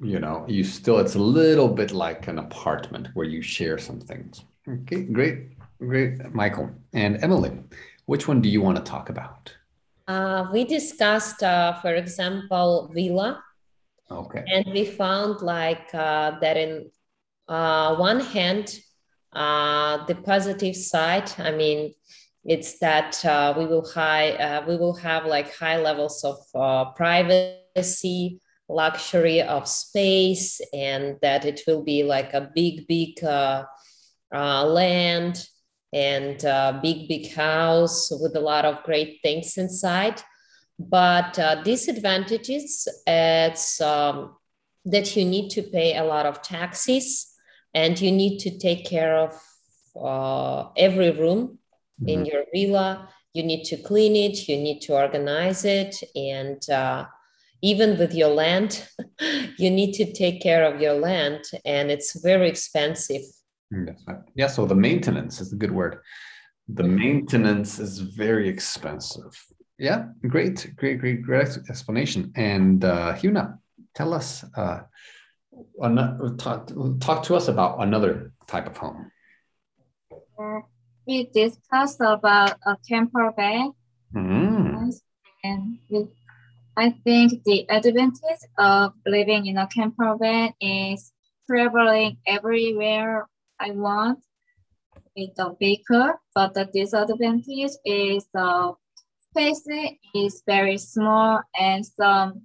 [0.02, 4.00] you know you still it's a little bit like an apartment where you share some
[4.00, 4.44] things.
[4.68, 5.38] Okay great
[5.78, 7.52] great michael and emily
[8.06, 9.54] which one do you want to talk about?
[10.08, 13.42] Uh, we discussed uh, for example villa.
[14.10, 14.42] Okay.
[14.52, 16.90] And we found like uh, that in
[17.46, 18.80] uh, one hand
[19.32, 21.94] uh, the positive side i mean
[22.44, 28.40] it's that uh, we will high we will have like high levels of privacy
[28.70, 33.64] luxury of space and that it will be like a big, big uh,
[34.34, 35.46] uh, land
[35.92, 40.22] and a big, big house with a lot of great things inside.
[40.78, 44.36] But uh, disadvantages, it's um,
[44.84, 47.29] that you need to pay a lot of taxes
[47.74, 49.40] and you need to take care of
[49.96, 51.58] uh, every room
[52.00, 52.08] mm-hmm.
[52.08, 53.08] in your villa.
[53.32, 57.06] You need to clean it, you need to organize it, and uh,
[57.62, 58.86] even with your land,
[59.56, 63.22] you need to take care of your land and it's very expensive.
[63.72, 63.94] Mm,
[64.34, 66.00] yeah, so the maintenance is a good word.
[66.68, 66.96] The mm-hmm.
[66.96, 69.32] maintenance is very expensive.
[69.78, 72.32] Yeah, great, great, great, great explanation.
[72.36, 73.58] And uh, Huna,
[73.94, 74.80] tell us, uh,
[76.38, 79.10] talk, talk to us about another type of home.
[80.38, 80.60] Uh,
[81.06, 83.72] we discussed about a camper van.
[84.14, 84.92] Mm.
[85.42, 86.06] And we
[86.76, 91.12] I think the advantage of living in a camper van is
[91.46, 94.20] traveling everywhere I want
[95.16, 98.74] with a vehicle, but the disadvantage is the
[99.30, 99.66] space
[100.14, 102.42] is very small and some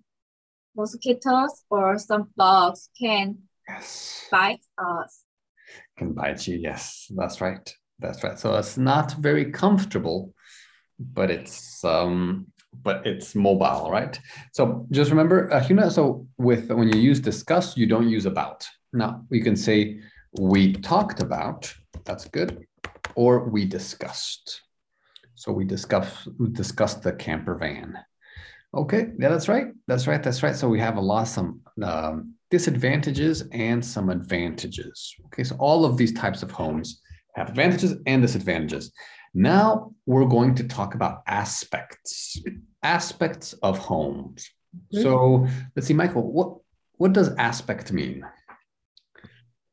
[0.76, 4.28] mosquitoes or some bugs can yes.
[4.32, 5.24] bite us.
[5.98, 7.74] Can bite you, yes, that's right.
[8.00, 8.38] That's right.
[8.38, 10.34] So it's not very comfortable,
[11.00, 12.48] but it's um
[12.84, 14.20] but it's mobile, right?
[14.52, 18.68] So just remember, uh, Huna, so with when you use discuss, you don't use about.
[18.94, 20.02] Now we can say
[20.40, 22.66] we talked about, that's good,
[23.16, 24.62] or we discussed.
[25.36, 27.98] So we discussed we discussed the camper van.
[28.76, 29.68] Okay, yeah, that's right.
[29.88, 30.22] That's right.
[30.22, 30.56] That's right.
[30.56, 35.16] So we have a lot of some um, disadvantages and some advantages.
[35.28, 37.02] Okay, so all of these types of homes
[37.36, 38.92] have advantages and disadvantages.
[39.34, 42.38] Now we're going to talk about aspects,
[42.84, 44.50] aspects of homes.
[44.94, 45.02] Mm-hmm.
[45.04, 46.58] So let's see, Michael, what
[46.98, 48.26] what does aspect mean?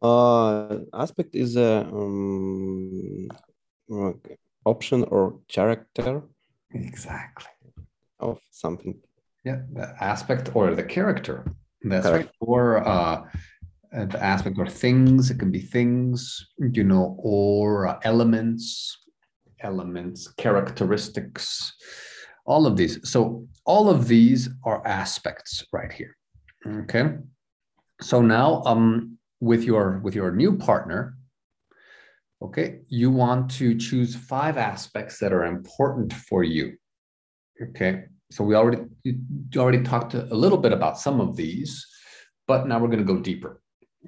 [0.01, 3.29] Uh, aspect is a um,
[4.65, 6.23] option or character.
[6.75, 7.47] Exactly.
[8.23, 8.99] Of something.
[9.45, 11.45] Yeah, the aspect or the character.
[11.83, 12.27] That's Correct.
[12.27, 12.35] right.
[12.41, 13.25] Or uh,
[13.93, 15.31] the aspect or things.
[15.31, 18.97] It can be things, you know, or uh, elements
[19.63, 21.73] elements, characteristics,
[22.45, 22.99] all of these.
[23.09, 26.17] So all of these are aspects right here.
[26.67, 27.17] Okay.
[28.01, 31.17] So now um with your with your new partner,
[32.43, 36.77] okay, you want to choose five aspects that are important for you.
[37.69, 38.05] Okay.
[38.33, 41.87] So we already you already talked a little bit about some of these,
[42.47, 43.61] but now we're going to go deeper.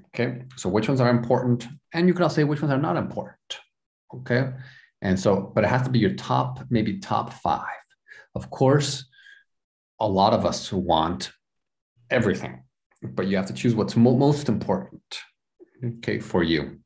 [0.09, 0.43] Okay.
[0.57, 1.67] So which ones are important?
[1.93, 3.59] And you can also say which ones are not important.
[4.15, 4.51] Okay.
[5.03, 7.85] And so, but it has to be your top, maybe top five.
[8.35, 9.05] Of course,
[10.01, 11.31] a lot of us want
[12.11, 12.63] everything,
[13.03, 15.03] but you have to choose what's mo- most important,
[15.99, 16.81] okay, for you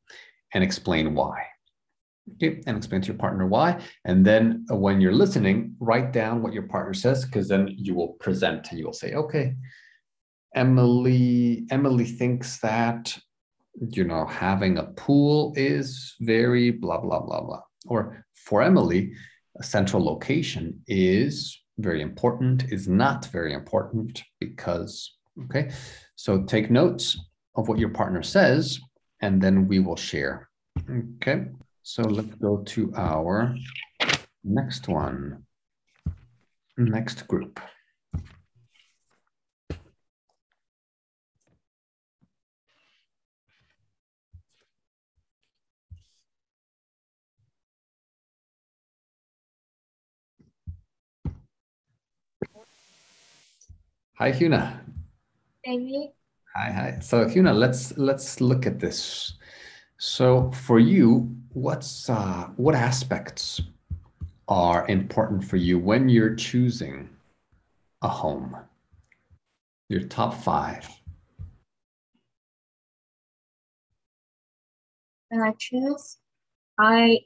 [0.53, 1.45] and explain why.
[2.33, 3.81] Okay, and explain to your partner why.
[4.05, 7.95] And then uh, when you're listening, write down what your partner says, because then you
[7.95, 9.55] will present and you will say, okay,
[10.55, 13.17] Emily, Emily thinks that
[13.79, 19.13] you know having a pool is very blah blah blah blah or for Emily,
[19.57, 25.71] a central location is very important, is not very important because, okay,
[26.15, 27.17] so take notes
[27.55, 28.79] of what your partner says,
[29.21, 30.49] and then we will share.
[31.17, 31.45] Okay,
[31.89, 33.55] so let's go to our
[34.43, 35.43] next one,
[36.77, 37.59] next group.
[54.19, 54.79] Hi, Huna.
[55.65, 56.13] Amy.
[56.55, 56.99] Hi, hi.
[57.01, 59.38] So, Huna, let's let's look at this.
[60.09, 63.61] So, for you, what's uh, what aspects
[64.47, 67.09] are important for you when you're choosing
[68.01, 68.55] a home?
[69.89, 70.87] Your top five.
[75.29, 76.17] when I choose,
[76.79, 77.19] I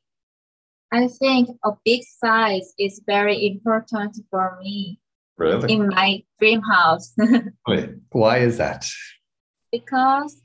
[0.91, 4.99] I think a big size is very important for me
[5.37, 5.71] Really?
[5.73, 7.13] in my dream house
[7.67, 8.85] Wait, why is that?
[9.71, 10.42] because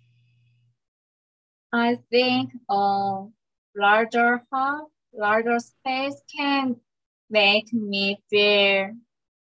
[1.72, 3.26] I think a
[3.76, 6.76] larger house, larger space can
[7.30, 8.92] make me feel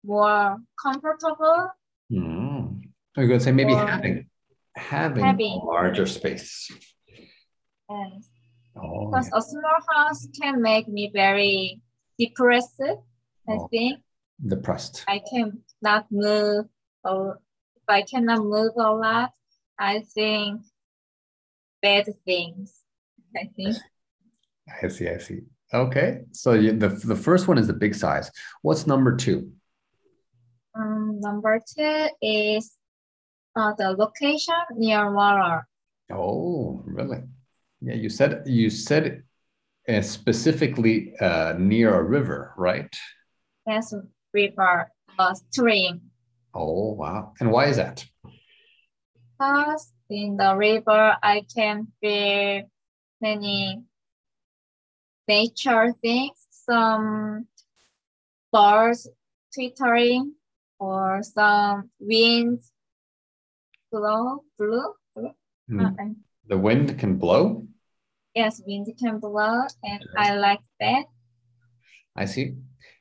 [0.04, 1.68] more comfortable.
[2.08, 4.26] You're going to say maybe having
[4.74, 5.52] having having.
[5.52, 6.70] a larger space.
[7.88, 8.22] And
[8.78, 11.80] Oh, because a small house can make me very
[12.18, 12.82] depressed,
[13.48, 13.68] I Oh.
[13.68, 14.00] think.
[14.46, 15.04] depressed.
[15.08, 16.66] I can not move
[17.02, 17.40] or
[17.76, 19.32] if I cannot move a lot,
[19.78, 20.60] I think
[21.82, 22.82] bad things.
[23.36, 23.76] I think
[24.82, 25.08] I see.
[25.08, 25.40] I see.
[25.72, 26.22] Okay.
[26.32, 28.30] So you, the the first one is the big size.
[28.62, 29.52] What's number two?
[30.76, 32.76] um, number two is
[33.54, 35.66] uh, the location near water.
[36.12, 37.22] Oh, really?
[37.80, 37.94] Yeah.
[37.94, 39.22] You said you said
[39.88, 42.94] uh, specifically uh, near a river, right?
[43.66, 43.94] Yes,
[44.32, 46.02] river, uh, stream.
[46.54, 47.34] Oh, wow.
[47.40, 48.04] And why is that?
[49.38, 52.62] Because in the river, I can feel
[53.20, 53.82] many
[55.28, 57.46] nature things, some
[58.52, 59.08] birds
[59.54, 60.34] twittering
[60.78, 62.70] or some winds
[63.90, 65.32] blow, blow, blow.
[65.80, 65.90] Uh,
[66.48, 67.66] The wind can blow.
[68.34, 71.04] yes, wind can blow, and I like that.
[72.14, 72.54] I see.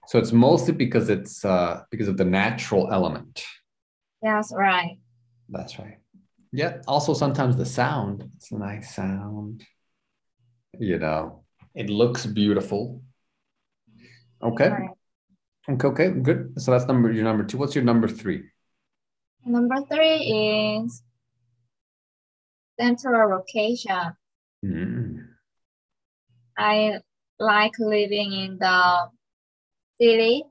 [0.07, 3.43] So it's mostly because it's uh, because of the natural element.
[4.23, 4.97] Yes, right.
[5.49, 5.97] That's right.
[6.55, 6.81] Yeah.
[6.87, 8.23] Also, sometimes the sound.
[8.37, 9.65] It's a nice sound.
[10.79, 13.01] You know, it looks beautiful.
[14.41, 14.69] Okay.
[14.69, 14.89] right.
[15.69, 15.87] Okay.
[15.87, 16.09] Okay.
[16.11, 16.53] Good.
[16.57, 17.57] So that's number your number two.
[17.57, 18.43] What's your number three?
[19.45, 21.03] Number three is
[22.79, 24.15] central location.
[24.63, 25.27] Mm.
[26.57, 26.99] I
[27.37, 29.09] like living in the
[29.99, 30.43] city.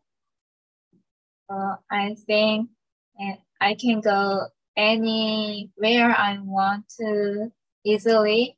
[1.48, 2.68] Uh, I think
[3.16, 7.50] and I can go anywhere I want to
[7.84, 8.56] easily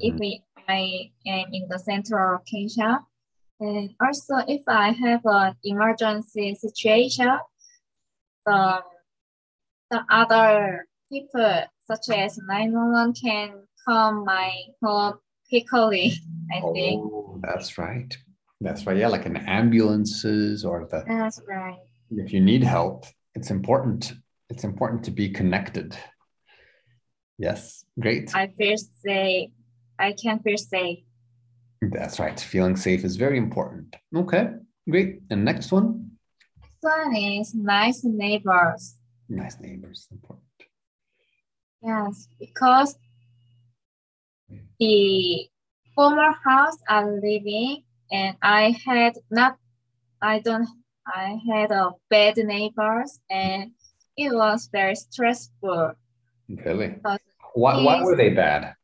[0.00, 2.98] if we, I am in the central location.
[3.60, 7.38] And also, if I have an emergency situation,
[8.46, 8.80] um,
[9.90, 15.14] the other people, such as 911, can come my home
[15.48, 16.14] quickly.
[16.52, 18.16] I think Oh, that's right.
[18.60, 18.96] That's right.
[18.96, 21.78] Yeah, like an ambulances or the that's right.
[22.10, 24.12] if you need help, it's important.
[24.50, 25.96] It's important to be connected.
[27.38, 28.34] Yes, great.
[28.34, 29.50] I feel safe.
[29.98, 31.00] I can feel safe.
[31.82, 32.38] That's right.
[32.38, 33.94] Feeling safe is very important.
[34.14, 34.50] Okay,
[34.90, 35.20] great.
[35.30, 36.12] And next one,
[36.60, 38.96] Next one is nice neighbors.
[39.28, 40.08] nice neighbors.
[40.10, 40.44] Important.
[41.82, 42.96] Yes, because
[44.80, 45.48] the
[45.94, 49.56] former house I'm living and I had not,
[50.22, 50.68] I don't,
[51.06, 53.72] I had a bad neighbors and
[54.18, 55.94] it was very stressful.
[56.48, 56.96] Really?
[57.54, 58.74] Why, why were they bad?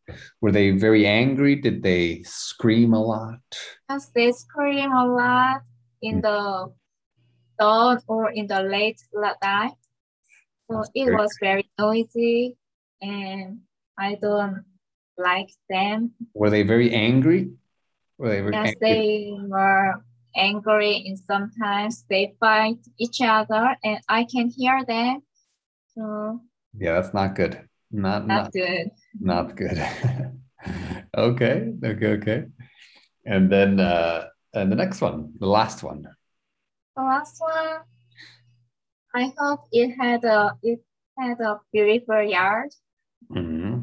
[0.40, 1.56] Were they very angry?
[1.56, 3.42] Did they scream a lot?
[3.88, 5.62] Because they scream a lot
[6.00, 6.20] in hmm.
[6.20, 6.72] the
[7.58, 9.00] dawn or in the late
[9.42, 9.74] night.
[10.70, 12.56] So That's it very- was very noisy
[13.02, 13.60] and
[13.98, 14.64] I don't
[15.18, 16.12] like them.
[16.32, 17.50] Were they very angry?
[18.18, 18.78] Were they very Yes, angry?
[18.80, 19.94] they were
[20.36, 25.22] angry and sometimes they fight each other and I can hear them.
[25.94, 26.40] So
[26.78, 27.68] Yeah, that's not good.
[27.90, 28.90] Not not not good.
[29.20, 29.78] not good.
[31.16, 32.44] okay, okay, okay.
[33.24, 36.06] And then uh and the next one, the last one.
[36.96, 37.82] The last one,
[39.14, 40.80] I hope it had a it
[41.18, 42.70] had a beautiful yard.
[43.30, 43.82] Mhm.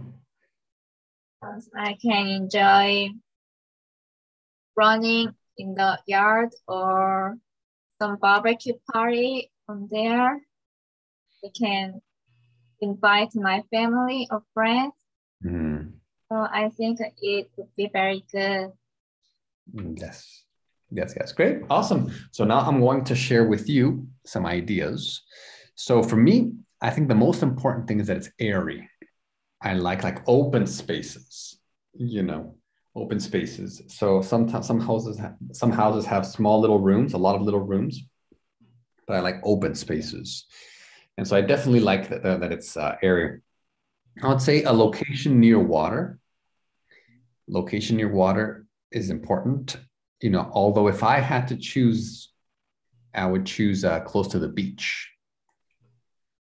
[1.76, 3.10] I can enjoy
[4.76, 7.38] running in the yard or
[8.02, 10.42] some barbecue party on there.
[11.44, 12.02] I can
[12.82, 14.94] invite my family or friends.
[15.44, 15.94] Mhm.
[16.30, 18.72] So I think it would be very good.
[19.74, 20.46] Mm, Yes.
[20.94, 21.32] Yes, yes.
[21.32, 21.64] Great.
[21.70, 22.12] Awesome.
[22.32, 25.24] So now I'm going to share with you some ideas.
[25.76, 28.90] So for me, I think the most important thing is that it's airy.
[29.62, 31.60] I like like open spaces,
[31.94, 32.58] you know,
[32.96, 33.82] open spaces.
[33.88, 37.62] So sometimes some houses have, some houses have small little rooms, a lot of little
[37.62, 38.04] rooms,
[39.08, 40.46] but I like open spaces.
[41.18, 43.40] And so I definitely like that, that it's uh, area.
[44.22, 46.20] I would say a location near water.
[47.48, 49.78] Location near water is important.
[50.22, 52.32] You know, although if I had to choose,
[53.14, 55.10] I would choose uh, close to the beach.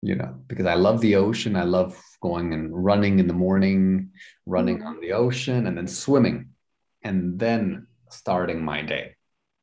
[0.02, 1.56] You know, because I love the ocean.
[1.56, 4.12] I love going and running in the morning,
[4.46, 4.88] running mm-hmm.
[4.88, 6.50] on the ocean, and then swimming,
[7.04, 9.16] and then starting my day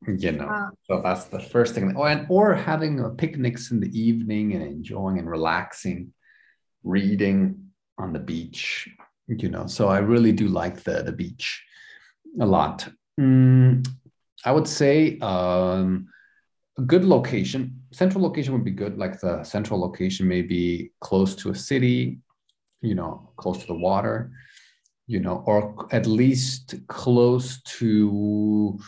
[0.07, 0.69] you know wow.
[0.83, 5.19] so that's the first thing oh, and or having picnics in the evening and enjoying
[5.19, 6.13] and relaxing
[6.83, 8.87] reading on the beach
[9.27, 11.63] you know so i really do like the the beach
[12.39, 12.87] a lot
[13.19, 13.85] mm,
[14.45, 16.07] i would say um,
[16.77, 21.35] a good location central location would be good like the central location may be close
[21.35, 22.19] to a city
[22.81, 24.31] you know close to the water
[25.07, 28.79] you know or at least close to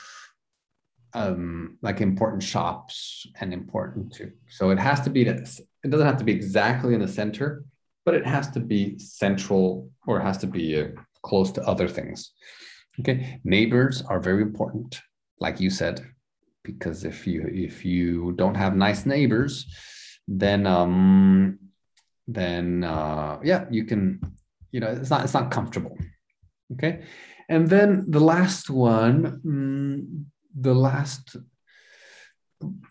[1.14, 4.32] um, like important shops and important too.
[4.48, 7.66] So it has to be, it doesn't have to be exactly in the center,
[8.06, 10.88] but it has to be central or it has to be uh,
[11.24, 12.32] close to other things.
[13.00, 15.00] Okay, neighbors are very important,
[15.40, 16.06] like you said,
[16.64, 19.66] because if you if you don't have nice neighbors,
[20.28, 21.58] then um,
[22.34, 24.20] then uh, yeah, you can,
[24.72, 25.98] you know, it's not it's not comfortable.
[26.74, 27.04] Okay,
[27.50, 30.24] and then the last one, mm,
[30.60, 31.36] the last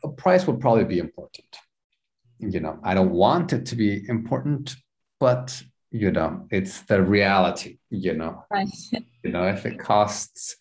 [0.05, 1.57] a price would probably be important.
[2.39, 4.77] You know, I don't want it to be important,
[5.19, 8.45] but you know, it's the reality, you know.
[8.51, 8.69] Right.
[9.23, 10.57] You know, if it costs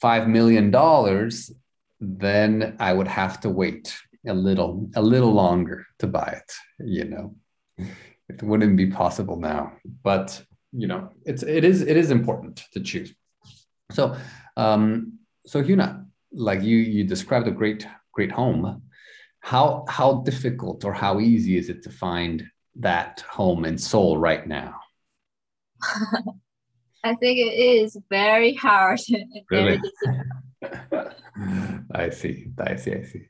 [0.00, 1.52] five million dollars,
[2.00, 3.94] then I would have to wait
[4.26, 6.52] a little, a little longer to buy it,
[6.84, 7.36] you know.
[8.30, 9.72] It wouldn't be possible now.
[10.02, 13.14] But you know, it's it is it is important to choose.
[13.90, 14.16] So
[14.56, 18.82] um, so Hyuna, like you you described a great great home
[19.40, 24.46] how how difficult or how easy is it to find that home in seoul right
[24.46, 24.78] now
[27.04, 29.00] i think it is very hard
[29.50, 29.80] really?
[31.94, 33.22] i see i see i see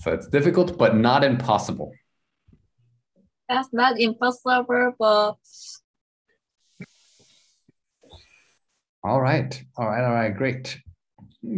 [0.00, 1.92] so it's difficult but not impossible
[3.50, 5.34] that's not impossible but
[9.02, 10.78] all right all right all right great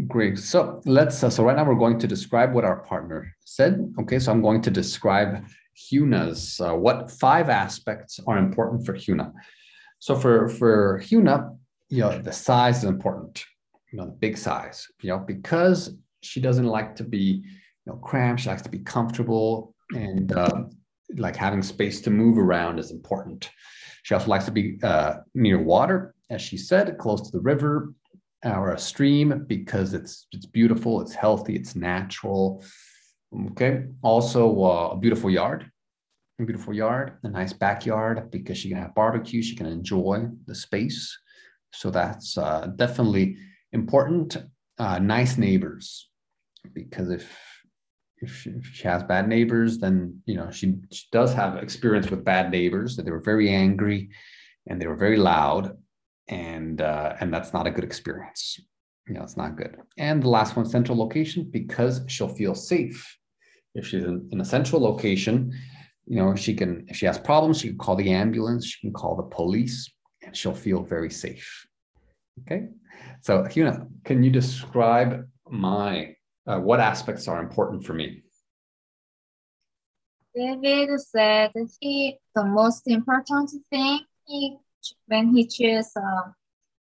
[0.07, 0.39] Great.
[0.39, 3.93] So let's, uh, so right now we're going to describe what our partner said.
[4.01, 5.45] Okay, so I'm going to describe
[5.77, 9.33] Huna's, uh, what five aspects are important for Huna.
[9.99, 11.57] So for, for Huna,
[11.89, 13.45] you know, the size is important,
[13.93, 17.97] you know, the big size, you know, because she doesn't like to be, you know,
[17.97, 18.43] cramped.
[18.43, 20.65] She likes to be comfortable and uh,
[21.17, 23.51] like having space to move around is important.
[24.03, 27.95] She also likes to be uh, near water, as she said, close to the river,
[28.45, 32.65] or a stream because it's it's beautiful, it's healthy, it's natural.
[33.51, 33.85] Okay.
[34.03, 35.71] Also, uh, a beautiful yard,
[36.41, 40.55] a beautiful yard, a nice backyard because she can have barbecue, she can enjoy the
[40.55, 41.17] space.
[41.73, 43.37] So that's uh, definitely
[43.73, 44.37] important.
[44.79, 46.11] Uh, nice neighbors,
[46.75, 47.31] because if
[48.23, 52.11] if she, if she, has bad neighbors, then you know she, she does have experience
[52.11, 54.11] with bad neighbors that they were very angry
[54.69, 55.77] and they were very loud
[56.29, 58.61] and uh, and that's not a good experience.
[59.09, 59.77] You know, it's not good.
[59.99, 63.19] And the last one, central location, because she'll feel safe.
[63.75, 65.53] If she's in, in a central location,
[66.07, 68.93] you know, she can, if she has problems, she can call the ambulance, she can
[68.93, 69.91] call the police,
[70.23, 71.67] and she'll feel very safe.
[72.43, 72.67] Okay.
[73.23, 76.15] So, Hyuna, can you describe my
[76.47, 78.23] uh, what aspects are important for me?
[80.35, 84.57] David said he the most important thing he
[85.07, 86.35] when he choose um,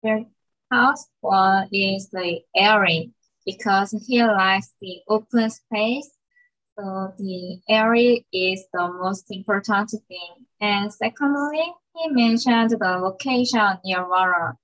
[0.01, 0.25] their
[0.71, 3.05] house, one is the area
[3.45, 6.09] because he likes the open space.
[6.77, 10.45] So the area is the most important thing.
[10.59, 11.63] And secondly,
[11.95, 14.57] he mentioned the location near water.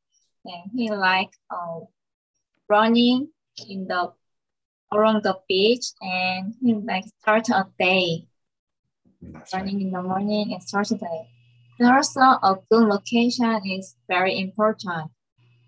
[0.45, 1.81] And he like uh,
[2.67, 3.29] running
[3.69, 4.13] in the
[4.91, 8.27] around the beach and like start a day.
[9.21, 9.85] That's running right.
[9.85, 11.29] in the morning and start a day.
[11.81, 15.11] Also, a good location is very important.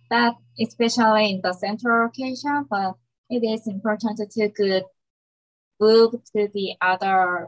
[0.09, 2.95] That especially in the central location, but
[3.30, 4.84] it is important to good
[5.80, 7.47] move to the other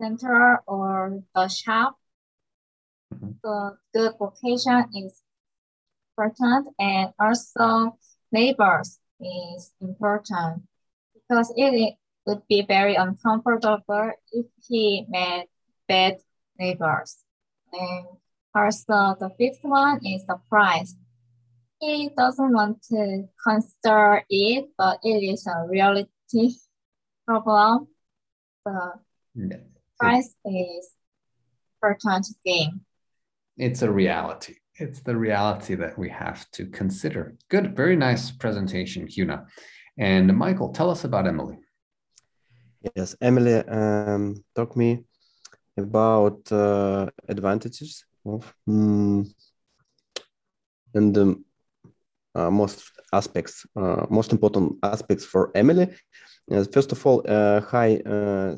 [0.00, 1.96] center or the shop.
[3.14, 3.30] Mm-hmm.
[3.42, 5.22] The good location is
[6.18, 7.98] important and also
[8.32, 10.64] neighbors is important
[11.32, 11.94] because it
[12.26, 15.48] would be very uncomfortable if he met
[15.88, 16.18] bad
[16.58, 17.16] neighbors.
[17.72, 18.06] And
[18.54, 20.94] also the fifth one is the price.
[21.80, 26.10] He doesn't want to consider it, but it is a reality
[27.26, 27.88] problem.
[28.64, 29.62] The
[29.98, 30.90] price is
[31.82, 32.82] important game.
[33.56, 34.56] It's a reality.
[34.76, 37.36] It's the reality that we have to consider.
[37.48, 39.46] Good, very nice presentation, Huna.
[39.98, 41.58] And Michael, tell us about Emily.
[42.96, 45.04] Yes, Emily um, talked me
[45.76, 49.30] about uh, advantages of um,
[50.94, 51.44] and um,
[52.34, 55.88] uh, most aspects, uh, most important aspects for Emily.
[56.50, 58.56] Uh, first of all, uh, high uh,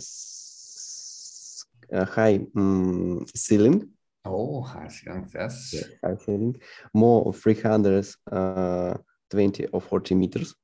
[2.07, 3.91] high um, ceiling.
[4.25, 5.75] Oh, high ceiling, yes.
[5.75, 6.57] Yeah, high ceiling,
[6.95, 10.55] more 320 or 40 meters.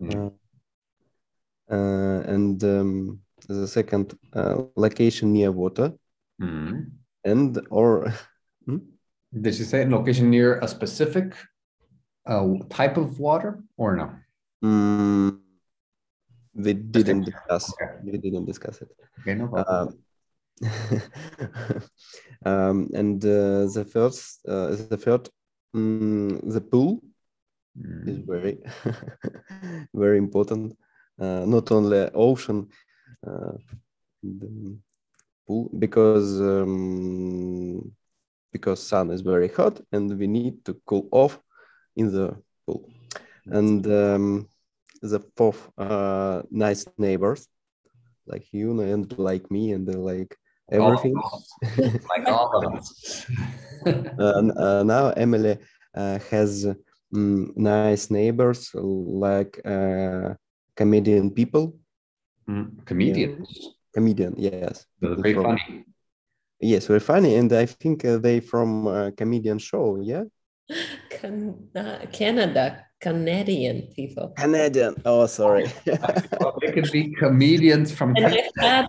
[0.00, 0.32] Mm.
[1.68, 4.18] and um, the second
[4.76, 5.92] location near water.
[6.40, 6.90] Mm.
[7.24, 8.12] And or
[8.66, 8.78] hmm?
[9.38, 11.34] did you say location near a specific
[12.26, 14.10] uh, type of water or no?
[14.64, 15.38] Mm,
[16.54, 17.72] we didn't discuss.
[17.72, 17.92] Okay.
[18.04, 18.90] We didn't discuss it.
[19.20, 19.88] Okay, no problem.
[19.88, 19.98] Um,
[22.44, 25.28] um, and uh, the first, uh, the third,
[25.74, 27.00] um, the pool
[27.80, 28.08] mm.
[28.08, 28.58] is very,
[29.94, 30.76] very important.
[31.18, 32.68] Uh, not only ocean,
[33.26, 33.52] uh,
[35.46, 37.92] pool because um,
[38.52, 41.38] because sun is very hot and we need to cool off
[41.96, 42.88] in the pool.
[43.46, 44.48] And um,
[45.02, 47.48] the fourth, uh, nice neighbors
[48.26, 50.36] like you and like me and like
[50.70, 51.14] everything.
[52.08, 53.26] like all of us.
[53.86, 55.58] uh, now Emily
[55.94, 56.66] uh, has
[57.14, 60.34] um, nice neighbors like uh,
[60.76, 61.76] comedian people.
[62.48, 63.48] Mm, comedians.
[63.50, 63.70] Yeah.
[63.94, 64.86] Comedian, yes.
[65.00, 65.84] very from, funny.
[66.60, 69.98] Yes, very funny, and I think uh, they from a comedian show.
[70.00, 70.24] Yeah.
[71.10, 71.68] Can-
[72.12, 74.28] Canada, Canadian people.
[74.36, 74.94] Canadian.
[75.06, 75.72] Oh, sorry.
[75.86, 78.52] well, they could be comedians from and Canada.
[78.58, 78.86] Had,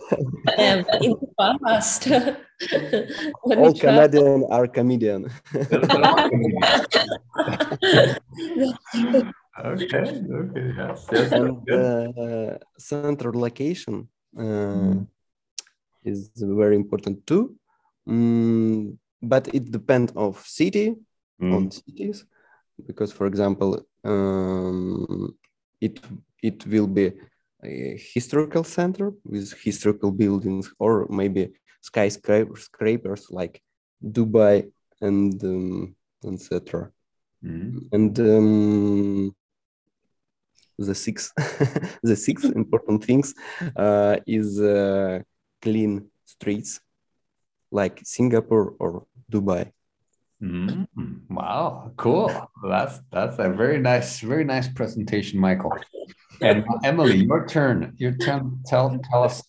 [0.60, 2.12] um, in the past.
[3.58, 5.32] All Canadian are comedian.
[5.56, 5.72] okay,
[9.64, 11.32] okay, yes, yes.
[11.32, 15.08] And uh, central location uh, mm.
[16.04, 17.56] is very important too.
[18.08, 20.96] Mm, but it depends of city
[21.42, 21.56] mm.
[21.56, 22.26] on cities
[22.86, 25.36] because for example um,
[25.80, 26.00] it
[26.42, 27.12] it will be
[27.64, 33.62] a historical center with historical buildings or maybe skyscrapers like
[34.04, 34.72] dubai
[35.02, 35.96] and um,
[36.26, 36.90] etc
[37.44, 37.80] mm.
[37.92, 39.36] and um,
[40.78, 41.32] the six
[42.04, 43.34] the six important things
[43.76, 45.20] uh, is uh,
[45.62, 46.80] clean streets
[47.72, 49.72] like singapore or dubai
[50.42, 50.88] Mm,
[51.30, 52.32] wow, cool.
[52.68, 55.78] That's that's a very nice, very nice presentation, Michael.
[56.42, 57.94] And Emily, your turn.
[57.98, 58.60] Your turn.
[58.66, 59.44] Tell tell us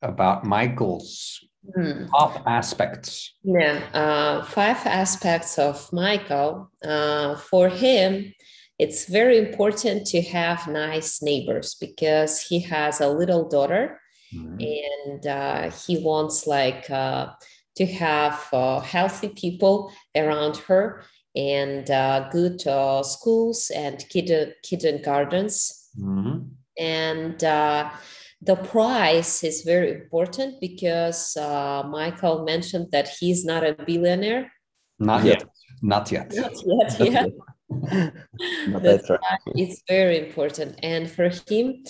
[0.00, 1.44] about Michael's
[1.76, 2.08] mm.
[2.08, 3.34] top aspects.
[3.42, 6.70] Yeah, uh, five aspects of Michael.
[6.82, 8.32] Uh, for him,
[8.78, 14.00] it's very important to have nice neighbors because he has a little daughter,
[14.34, 14.56] mm.
[14.58, 17.28] and uh, he wants like uh,
[17.80, 21.02] to have uh, healthy people around her
[21.34, 25.88] and uh, good uh, schools and kid, kindergartens.
[25.98, 26.40] Mm-hmm.
[26.78, 27.88] And uh,
[28.42, 34.52] the price is very important because uh, Michael mentioned that he's not a billionaire.
[34.98, 35.44] Not yet.
[35.80, 36.34] Not yet.
[36.66, 37.32] Not yet.
[37.70, 38.78] Yeah.
[38.82, 39.40] that's right.
[39.54, 40.78] It's very important.
[40.82, 41.82] And for him,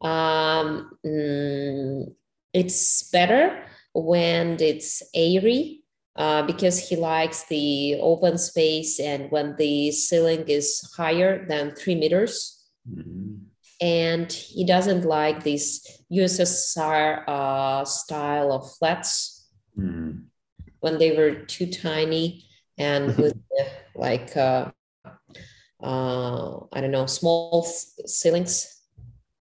[0.00, 2.12] um, mm,
[2.52, 3.64] it's better
[4.04, 5.78] when it's airy
[6.18, 11.94] uh, because he likes the open space and when the ceiling is higher than three
[11.94, 12.66] meters.
[12.90, 13.36] Mm-hmm.
[13.80, 20.22] And he doesn't like this USSR uh, style of flats mm-hmm.
[20.80, 22.44] when they were too tiny
[22.76, 23.38] and with
[23.94, 24.72] like, uh,
[25.80, 28.74] uh, I don't know, small ceilings.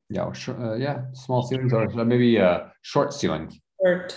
[0.09, 3.61] Yeah, uh, yeah, small ceilings or maybe a short ceiling.
[3.83, 4.17] Short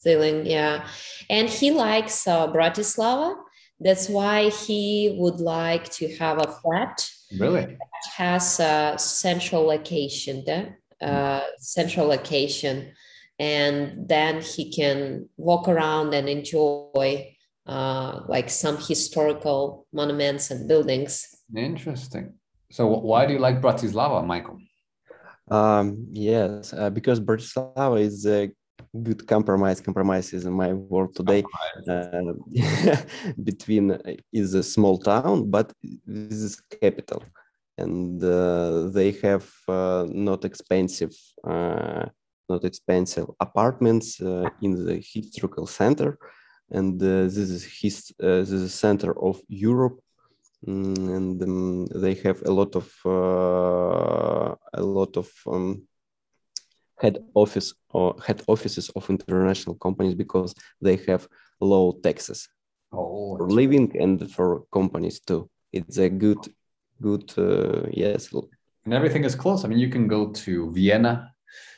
[0.00, 0.86] ceiling, yeah.
[1.28, 3.36] And he likes uh, Bratislava.
[3.80, 7.08] That's why he would like to have a flat.
[7.38, 7.64] Really?
[7.64, 10.44] That has a central location,
[11.00, 12.92] uh, central location.
[13.38, 17.34] And then he can walk around and enjoy
[17.66, 21.26] uh, like some historical monuments and buildings.
[21.56, 22.34] Interesting.
[22.70, 24.58] So, why do you like Bratislava, Michael?
[25.50, 28.50] Um, yes, uh, because Bratislava is a
[29.02, 31.42] good compromise compromise is my world today.
[31.88, 32.32] Uh,
[33.42, 33.98] between uh,
[34.32, 35.72] is a small town but
[36.06, 37.22] this is capital.
[37.76, 42.06] And uh, they have uh, not expensive uh,
[42.48, 46.18] not expensive apartments uh, in the historical center,
[46.70, 50.00] and uh, this is his uh, this is center of Europe,
[50.66, 55.86] mm, and um, they have a lot of uh, a lot of um,
[57.04, 60.50] head office or head offices of international companies because
[60.86, 61.22] they have
[61.60, 62.48] low taxes
[62.92, 64.48] Oh, for living and for
[64.78, 65.40] companies too.
[65.76, 66.42] It's a good,
[67.06, 68.22] good, uh, yes,
[68.84, 69.64] and everything is close.
[69.64, 71.12] I mean, you can go to Vienna.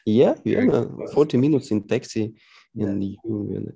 [0.05, 0.79] yeah, Vienna,
[1.15, 2.35] 40 minutes in taxi.
[2.79, 3.73] And you,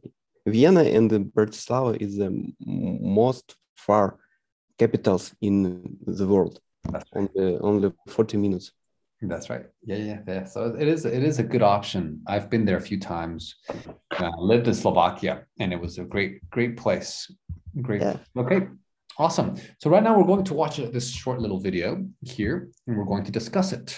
[0.47, 2.31] Vienna and Bratislava is the
[2.67, 4.19] most far
[4.79, 5.55] capitals in
[6.07, 6.61] the world.
[7.15, 8.73] Only, only 40 minutes.
[9.23, 9.67] That's right.
[9.85, 10.45] Yeah, yeah, yeah.
[10.45, 12.23] So it is it is a good option.
[12.27, 13.57] I've been there a few times.
[14.19, 17.31] Uh, lived in Slovakia, and it was a great great place.
[17.83, 18.01] Great.
[18.01, 18.17] Yeah.
[18.37, 18.69] Okay.
[19.19, 19.57] Awesome.
[19.79, 23.25] So right now we're going to watch this short little video here, and we're going
[23.25, 23.95] to discuss it.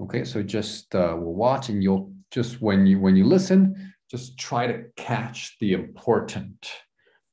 [0.00, 0.24] Okay.
[0.24, 4.66] So just uh, we'll watch, and you'll just when you when you listen, just try
[4.66, 6.68] to catch the important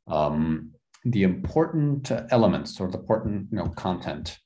[0.07, 0.71] um,
[1.03, 4.37] the important elements or the important you know content.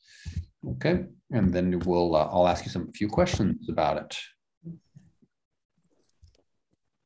[0.68, 4.18] Okay, and then we'll uh, I'll ask you some few questions about it.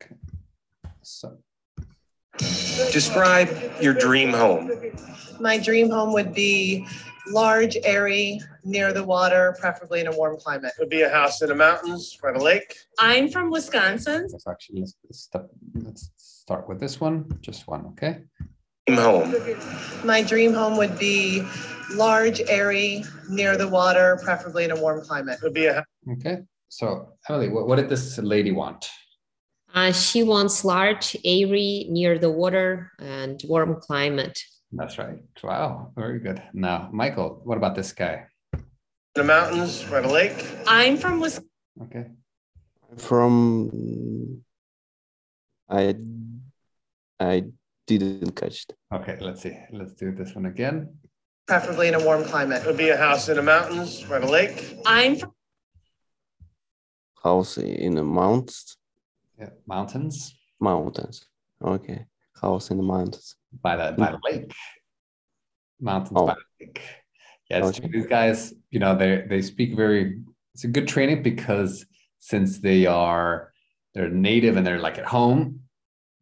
[0.01, 0.15] Okay.
[1.01, 1.37] So
[2.37, 3.49] Describe
[3.81, 4.71] your dream home.
[5.39, 6.85] My dream home would be
[7.27, 10.73] large, airy, near the water, preferably in a warm climate.
[10.77, 12.75] It would be a house in the mountains, by the lake.
[12.99, 14.27] I'm from Wisconsin.
[14.31, 15.29] let's actually let's, let's
[15.75, 17.85] let's start with this one, just one.
[17.87, 18.23] Okay.
[18.87, 19.35] Dream home.
[20.03, 21.43] My dream home would be
[21.93, 25.39] large, airy, near the water, preferably in a warm climate.
[25.41, 26.43] Would be a Okay.
[26.69, 28.89] So Emily, what, what did this lady want?
[29.73, 34.39] Uh, she wants large, airy, near the water, and warm climate.
[34.71, 35.17] That's right.
[35.43, 36.41] Wow, very good.
[36.53, 38.27] Now, Michael, what about this guy?
[39.15, 40.45] the mountains, by the lake.
[40.67, 41.49] I'm from Wisconsin.
[41.83, 42.05] Okay.
[42.97, 44.43] From,
[45.69, 45.95] I,
[47.19, 47.45] I
[47.87, 48.75] didn't catch it.
[48.93, 49.57] Okay, let's see.
[49.71, 50.95] Let's do this one again.
[51.47, 52.63] Preferably in a warm climate.
[52.63, 54.77] It would be a house in the mountains, by the lake.
[54.85, 55.31] I'm from
[57.23, 58.77] House in the mountains,
[59.39, 61.25] Yeah, mountains mountains.
[61.63, 62.05] Okay,
[62.39, 63.35] house in the mountains.
[63.61, 64.51] by the by the lake.
[65.79, 66.27] Mountains Oh.
[66.27, 66.81] by the lake.
[67.49, 67.85] Yeah, it's true.
[67.87, 67.97] Okay.
[67.97, 70.21] these guys, you know, they they speak very.
[70.53, 71.85] It's a good training because
[72.19, 73.51] since they are
[73.93, 75.61] they're native and they're like at home,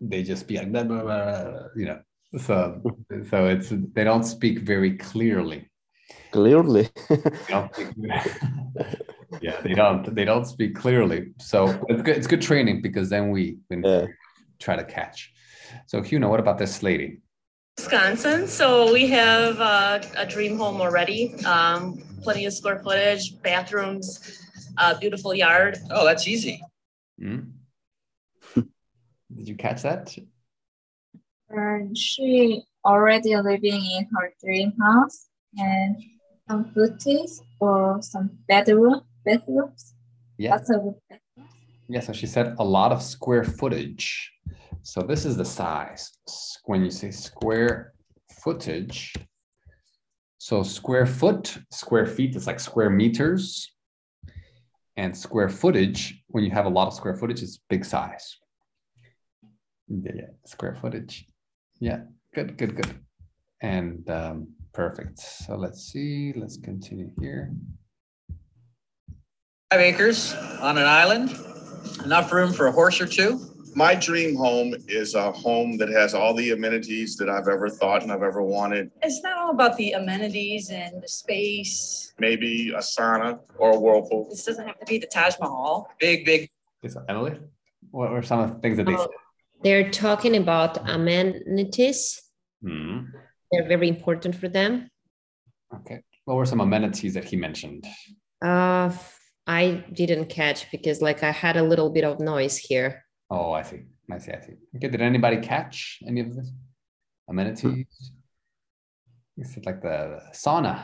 [0.10, 2.00] they just be like blah, blah, blah, you know.
[2.38, 2.82] So
[3.30, 5.70] so it's they don't speak very clearly.
[6.32, 7.88] Clearly, They don't speak-
[9.42, 11.34] yeah, they don't they don't speak clearly.
[11.40, 12.18] So it's good.
[12.18, 14.08] It's good training because then we can Yeah.
[14.60, 15.32] try to catch.
[15.88, 17.22] So Huna, what about this lady?
[17.78, 18.48] Wisconsin.
[18.48, 21.34] So we have uh, a dream home already.
[21.46, 24.20] Um, plenty of square footage, bathrooms,
[24.78, 25.78] uh, beautiful yard.
[25.92, 26.62] Oh, that's easy.
[27.20, 27.40] Hmm?
[29.36, 30.16] Did you catch that?
[31.50, 35.28] And she already living in her dream house
[35.58, 35.96] and
[36.50, 39.94] some footage or some bedroom bedrooms.
[40.38, 40.52] Yeah.
[40.52, 40.96] Lots of
[41.88, 42.02] Yeah.
[42.02, 44.32] So she said a lot of square footage.
[44.82, 46.12] So this is the size.
[46.66, 47.94] When you say square
[48.44, 49.14] footage,
[50.38, 53.70] so square foot, square feet is like square meters.
[54.96, 58.38] And square footage, when you have a lot of square footage, is big size.
[60.02, 61.28] Yeah, yeah, square footage.
[61.80, 62.02] Yeah,
[62.34, 62.96] good, good, good.
[63.62, 65.20] And um, perfect.
[65.20, 66.34] So let's see.
[66.36, 67.54] Let's continue here.
[69.72, 71.36] Five acres on an island,
[72.06, 73.40] enough room for a horse or two.
[73.76, 78.04] My dream home is a home that has all the amenities that I've ever thought
[78.04, 78.92] and I've ever wanted.
[79.02, 82.14] It's not all about the amenities and the space.
[82.20, 84.28] Maybe a sauna or a whirlpool.
[84.30, 85.90] This doesn't have to be the Taj Mahal.
[86.00, 86.50] Big, big.
[86.84, 87.40] Is Emily?
[87.90, 88.98] What were some of the things that they Oh.
[89.02, 89.10] said?
[89.64, 92.22] They're talking about amenities.
[92.62, 93.06] Hmm.
[93.52, 94.90] They're very important for them.
[95.74, 96.02] Okay.
[96.26, 97.86] What were some amenities that he mentioned?
[98.44, 98.92] Uh,
[99.48, 103.04] I didn't catch because like I had a little bit of noise here.
[103.30, 103.84] Oh, I see.
[104.12, 104.32] I see.
[104.32, 104.54] I see.
[104.76, 104.90] Okay.
[104.90, 106.52] Did anybody catch any of this?
[107.30, 107.86] Amenities?
[109.38, 110.84] Is it like the sauna?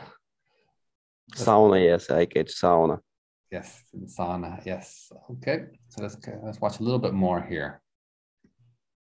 [1.34, 1.84] sauna.
[1.84, 2.98] Yes, I catch sauna.
[3.52, 4.60] Yes, the sauna.
[4.64, 5.12] Yes.
[5.32, 5.66] Okay.
[5.88, 7.82] So let's let's watch a little bit more here.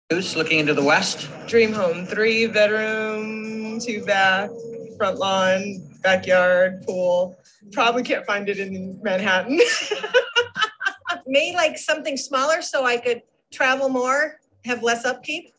[0.09, 1.29] Goose looking into the west.
[1.45, 4.49] Dream home, three bedroom, two bath,
[4.97, 7.37] front lawn, backyard, pool.
[7.71, 9.59] Probably can't find it in Manhattan.
[11.27, 15.53] Made like something smaller so I could travel more, have less upkeep.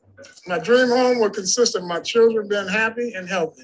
[0.49, 3.63] My dream home would consist of my children being happy and healthy.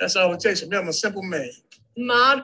[0.00, 1.50] That's all it takes to be I'm a simple man.
[1.96, 2.42] Mod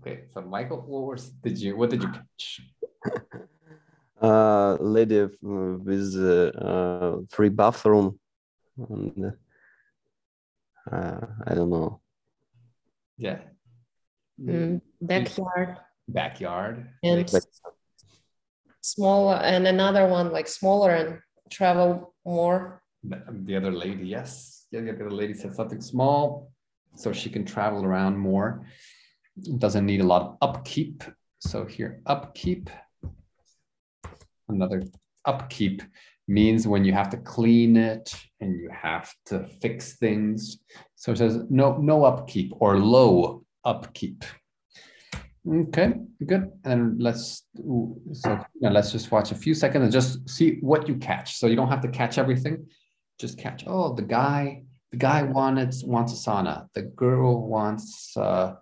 [0.00, 0.22] Okay.
[0.34, 2.60] So Michael, what was did you what did you catch?
[4.20, 8.18] Uh, lady uh, with uh, uh, free bathroom.
[8.76, 9.32] And,
[10.92, 12.00] uh, I don't know.
[13.16, 13.38] Yeah.
[14.40, 15.76] Mm, backyard
[16.08, 16.88] Backyard.
[17.02, 17.46] and s-
[18.80, 21.18] smaller, and another one like smaller and
[21.50, 22.82] travel more.
[23.04, 24.66] The the other lady, yes.
[24.70, 26.52] Yeah, the other lady said something small
[26.94, 28.66] so she can travel around more.
[29.58, 31.04] Doesn't need a lot of upkeep.
[31.40, 32.68] So here, upkeep.
[34.50, 34.82] Another
[35.24, 35.82] upkeep
[36.28, 40.58] means when you have to clean it and you have to fix things.
[40.94, 44.24] So it says no, no upkeep or low upkeep.
[45.48, 45.94] Okay,
[46.26, 46.52] good.
[46.64, 51.36] And let's so let's just watch a few seconds and just see what you catch.
[51.36, 52.66] So you don't have to catch everything.
[53.18, 53.64] Just catch.
[53.66, 56.66] Oh, the guy, the guy wanted wants a sauna.
[56.74, 58.54] The girl wants uh,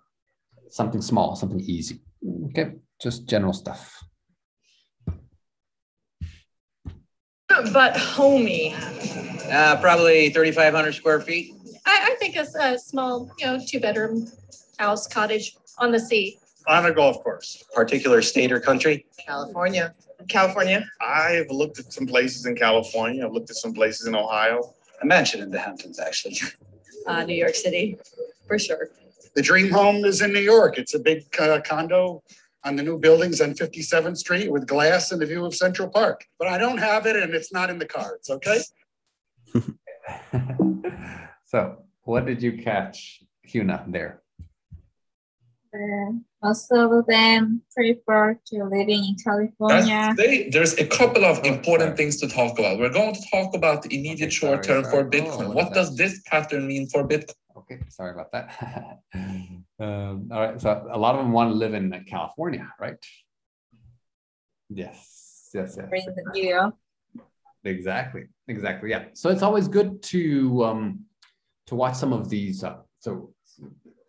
[0.69, 2.01] something small, something easy.
[2.47, 2.71] Okay,
[3.01, 4.01] just general stuff.
[7.73, 8.73] But homey.
[9.51, 11.53] Uh, probably 3,500 square feet.
[11.85, 14.31] I, I think a small, you know, two bedroom
[14.77, 16.39] house cottage on the sea.
[16.67, 17.63] On a golf course.
[17.73, 19.05] Particular state or country?
[19.17, 19.93] California.
[20.29, 20.85] California.
[21.01, 23.25] I've looked at some places in California.
[23.25, 24.73] I've looked at some places in Ohio.
[25.01, 26.37] A mansion in the Hamptons, actually.
[27.07, 27.97] Uh, New York City,
[28.45, 28.89] for sure.
[29.33, 30.77] The dream home is in New York.
[30.77, 32.21] It's a big uh, condo
[32.63, 36.25] on the new buildings on 57th Street with glass and the view of Central Park.
[36.37, 38.61] But I don't have it and it's not in the cards, okay?
[41.45, 44.21] so what did you catch, Huna, there?
[45.73, 49.85] Uh, most of them prefer to living in California.
[49.85, 52.79] That's, they, there's a couple of Oh, important things to talk about.
[52.79, 55.03] We're going to talk about the immediate Okay, short term sorry.
[55.03, 55.47] for Oh, Bitcoin.
[55.53, 57.35] what what is does this pattern mean for Bitcoin?
[57.57, 58.99] Okay, sorry about that.
[59.79, 62.95] um, all right, so a lot of them want to live in California, right?
[64.69, 65.87] Yes, yes, yes.
[65.89, 66.73] Bring the view.
[67.63, 68.89] Exactly, exactly.
[68.89, 69.05] Yeah.
[69.13, 71.01] So it's always good to um,
[71.67, 72.63] to watch some of these.
[72.63, 73.33] Uh, so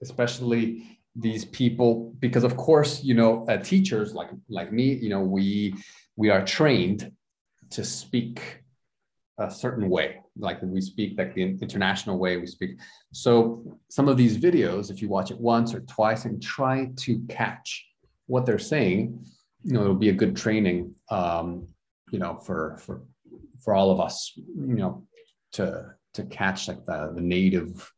[0.00, 5.20] especially these people, because of course, you know, uh, teachers like like me, you know,
[5.20, 5.74] we
[6.16, 7.10] we are trained
[7.70, 8.62] to speak
[9.38, 12.78] a certain way, like we speak like the international way we speak.
[13.12, 17.20] So some of these videos, if you watch it once or twice and try to
[17.28, 17.86] catch
[18.26, 19.24] what they're saying,
[19.64, 20.94] you know, it'll be a good training.
[21.10, 21.68] Um,
[22.12, 23.02] you know, for for
[23.60, 25.06] for all of us, you know,
[25.52, 27.90] to to catch like the, the native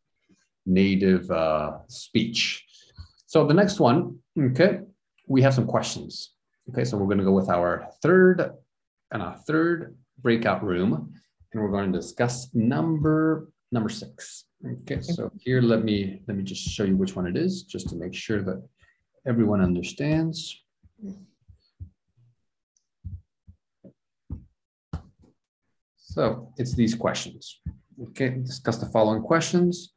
[0.67, 2.62] native uh, speech.
[3.33, 4.81] So the next one, okay,
[5.27, 6.35] we have some questions.
[6.69, 8.53] Okay, so we're going to go with our third
[9.11, 11.15] and our third breakout room,
[11.51, 14.45] and we're going to discuss number number six.
[14.83, 17.89] Okay, so here let me let me just show you which one it is, just
[17.89, 18.63] to make sure that
[19.27, 20.63] everyone understands.
[25.97, 27.61] So it's these questions.
[28.09, 29.95] Okay, discuss the following questions.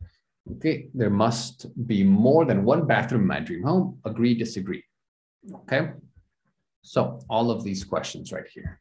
[0.54, 4.00] Okay, there must be more than one bathroom in my dream home.
[4.06, 4.84] Agree, disagree.
[5.54, 5.92] Okay,
[6.82, 8.80] so all of these questions right here.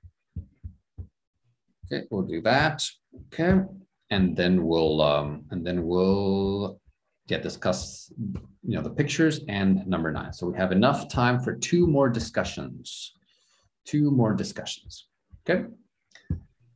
[1.86, 2.86] Okay, we'll do that.
[3.26, 3.62] Okay,
[4.10, 6.80] and then we'll um, and then we'll
[7.28, 8.12] yeah discuss
[8.62, 10.32] you know the pictures and number nine.
[10.32, 13.14] So we have enough time for two more discussions.
[13.86, 15.08] Two more discussions.
[15.48, 15.64] Okay.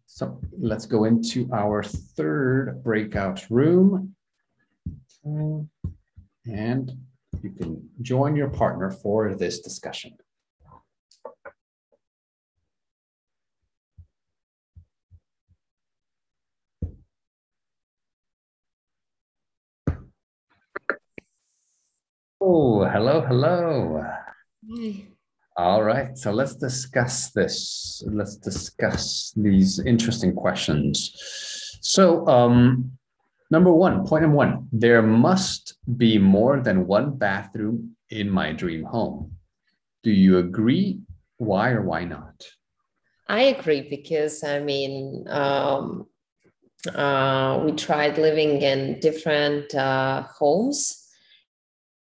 [0.06, 4.14] So let's go into our third breakout room.
[6.46, 6.92] And
[7.42, 10.16] you can join your partner for this discussion.
[22.40, 24.04] Oh, hello, hello.
[24.70, 25.08] Hi.
[25.56, 28.02] All right, so let's discuss this.
[28.06, 31.12] Let's discuss these interesting questions.
[31.82, 32.92] So, um,
[33.50, 38.84] number one, point number one, there must be more than one bathroom in my dream
[38.84, 39.32] home.
[40.02, 41.00] Do you agree?
[41.38, 42.44] Why or why not?
[43.28, 46.06] I agree because I mean, um,
[46.94, 51.06] uh, we tried living in different uh, homes,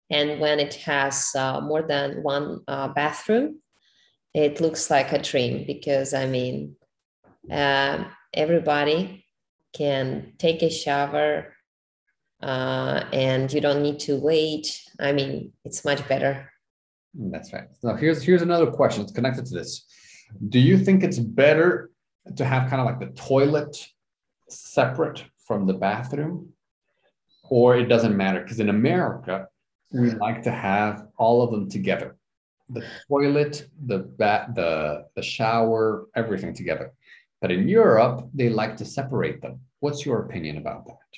[0.09, 3.61] and when it has uh, more than one uh, bathroom,
[4.33, 6.75] it looks like a dream because I mean,
[7.49, 9.22] uh, everybody
[9.73, 11.53] can take a shower
[12.41, 14.81] uh, and you don't need to wait.
[14.99, 16.49] I mean, it's much better.
[17.13, 17.67] That's right.
[17.83, 19.03] Now, here's here's another question.
[19.03, 19.85] It's connected to this.
[20.49, 21.91] Do you think it's better
[22.35, 23.77] to have kind of like the toilet
[24.49, 26.49] separate from the bathroom,
[27.49, 28.41] or it doesn't matter?
[28.41, 29.47] Because in America,
[29.91, 32.15] we like to have all of them together.
[32.69, 36.93] the toilet, the bat, the the shower, everything together.
[37.43, 39.59] But in Europe, they like to separate them.
[39.81, 41.11] What's your opinion about that?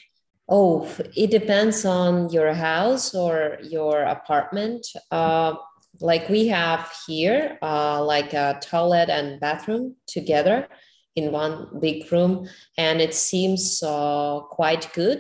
[0.50, 4.88] Oh, it depends on your house or your apartment.
[5.12, 5.54] Uh,
[6.02, 10.68] like we have here, uh, like a toilet and bathroom together
[11.16, 15.20] in one big room, and it seems uh, quite good.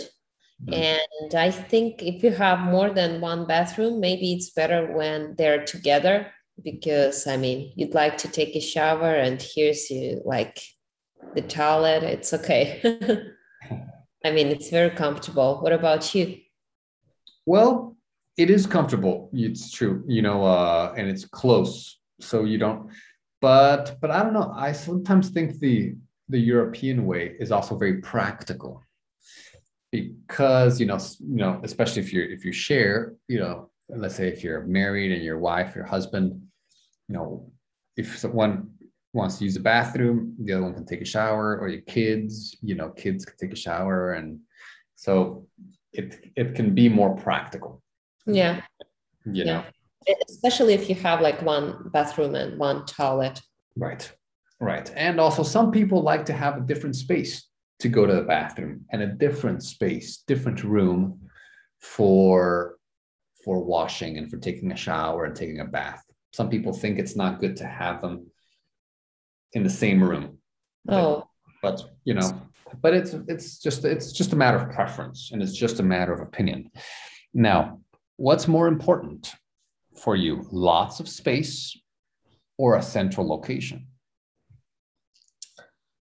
[0.63, 0.73] Mm-hmm.
[0.73, 5.65] And I think if you have more than one bathroom, maybe it's better when they're
[5.65, 6.31] together
[6.63, 10.63] because I mean, you'd like to take a shower and here's you like
[11.33, 12.03] the toilet.
[12.03, 12.81] It's okay.
[14.25, 15.59] I mean, it's very comfortable.
[15.61, 16.37] What about you?
[17.45, 17.95] Well,
[18.37, 19.29] it is comfortable.
[19.33, 22.89] It's true, you know, uh, and it's close, so you don't.
[23.41, 24.51] But but I don't know.
[24.55, 25.95] I sometimes think the
[26.29, 28.81] the European way is also very practical
[29.91, 34.27] because you know you know especially if you if you share you know let's say
[34.27, 36.41] if you're married and your wife your husband
[37.07, 37.51] you know
[37.95, 38.71] if someone
[39.15, 42.55] wants to use the bathroom the other one can take a shower or your kids
[42.61, 44.39] you know kids can take a shower and
[44.95, 45.47] so
[45.95, 47.81] it it can be more practical.
[48.25, 48.61] Yeah.
[49.25, 49.43] You yeah.
[49.45, 49.63] know.
[50.29, 53.41] Especially if you have like one bathroom and one toilet.
[53.75, 54.11] Right.
[54.59, 54.91] Right.
[54.95, 57.47] And also some people like to have a different space
[57.79, 61.19] to go to the bathroom and a different space, different room
[61.79, 62.77] for
[63.43, 66.03] for washing and for taking a shower and taking a bath.
[66.33, 68.27] Some people think it's not good to have them
[69.55, 70.37] in the same room.
[70.87, 71.27] Oh.
[71.63, 72.41] But, you know,
[72.81, 76.13] but it's it's just it's just a matter of preference and it's just a matter
[76.13, 76.69] of opinion.
[77.33, 77.79] Now,
[78.17, 79.33] what's more important
[79.95, 80.47] for you?
[80.51, 81.77] Lots of space
[82.57, 83.87] or a central location?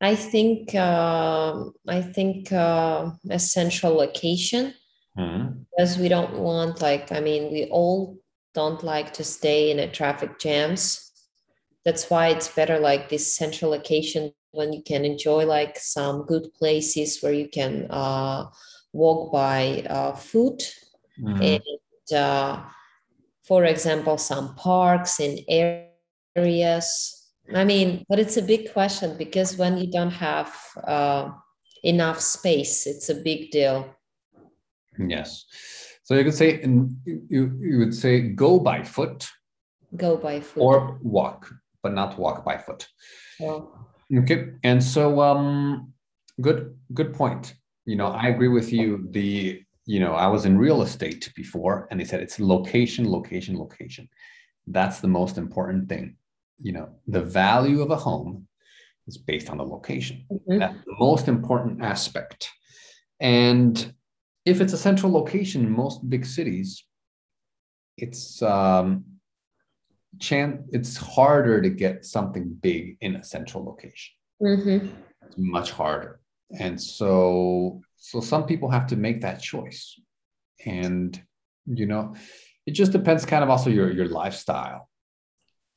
[0.02, 4.74] I think uh, I think uh, a central location
[5.18, 5.64] mm-hmm.
[5.70, 8.18] because we don't want like I mean we all
[8.54, 11.09] don't like to stay in a traffic jams.
[11.86, 16.54] That's why it's better like this central location when you can enjoy like some good
[16.54, 18.48] places where you can uh,
[18.94, 20.60] walk by uh, food
[21.20, 21.42] mm-hmm.
[21.42, 22.64] and uh,
[23.44, 25.40] for example some parks and
[26.36, 27.20] areas
[27.56, 31.32] I mean, but it's a big question because when you don't have uh,
[31.84, 33.96] enough space, it's a big deal.
[34.98, 35.46] Yes.
[36.04, 39.28] So you could say, you, you would say, go by foot.
[39.96, 40.62] Go by foot.
[40.62, 41.52] Or walk,
[41.84, 42.88] but not walk by foot.
[43.40, 43.60] Yeah.
[44.20, 44.50] Okay.
[44.64, 45.94] And so, um,
[46.42, 47.54] good, good point.
[47.86, 49.08] You know, I agree with you.
[49.12, 53.58] The, you know, I was in real estate before, and they said it's location, location,
[53.58, 54.10] location.
[54.68, 56.18] That's the most important thing
[56.62, 58.48] you know the value of a home
[59.08, 60.60] is based on the location mm-hmm.
[60.60, 62.50] that's the most important aspect
[63.20, 63.94] and
[64.46, 66.84] if it's a central location in most big cities
[67.98, 69.04] it's um
[70.20, 74.14] chan- it's harder to get something big in a central location.
[74.42, 74.88] Mm-hmm.
[75.26, 76.22] it's much harder.
[76.60, 80.00] And so so some people have to make that choice.
[80.66, 81.22] And
[81.66, 82.16] you know
[82.66, 84.90] it just depends kind of also your your lifestyle.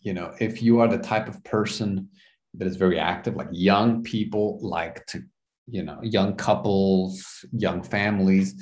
[0.00, 2.08] You know if you are the type of person
[2.54, 5.22] that is very active like young people like to
[5.66, 8.54] you know young couples young families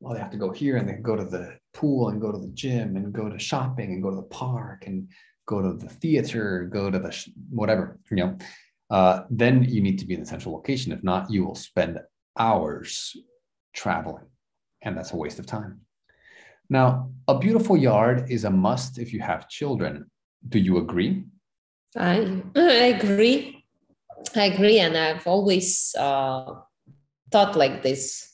[0.00, 2.38] well they have to go here and they go to the pool and go to
[2.38, 5.08] the gym and go to shopping and go to the park and
[5.46, 8.36] go to the theater go to the sh- whatever you know
[8.90, 11.98] uh, then you need to be in the central location if not you will spend
[12.38, 13.16] hours
[13.72, 14.26] traveling
[14.82, 15.80] and that's a waste of time
[16.68, 20.10] now a beautiful yard is a must if you have children
[20.48, 21.24] do you agree?
[21.96, 23.64] I, I agree.
[24.34, 24.78] I agree.
[24.78, 26.54] And I've always uh,
[27.30, 28.33] thought like this.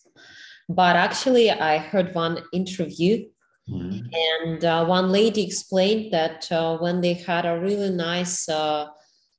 [0.71, 3.27] But actually, I heard one interview,
[3.69, 4.07] mm-hmm.
[4.47, 8.87] and uh, one lady explained that uh, when they had a really nice, uh,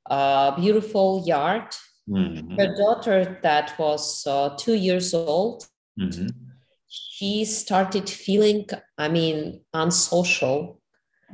[0.10, 1.74] uh, beautiful yard,
[2.10, 2.60] mm-hmm.
[2.60, 5.66] her daughter, that was uh, two years old,
[5.98, 6.28] mm-hmm.
[6.88, 8.68] she started feeling,
[8.98, 10.82] I mean, unsocial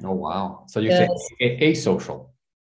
[0.04, 0.64] Oh wow!
[0.68, 1.08] So you say
[1.62, 2.30] asocial.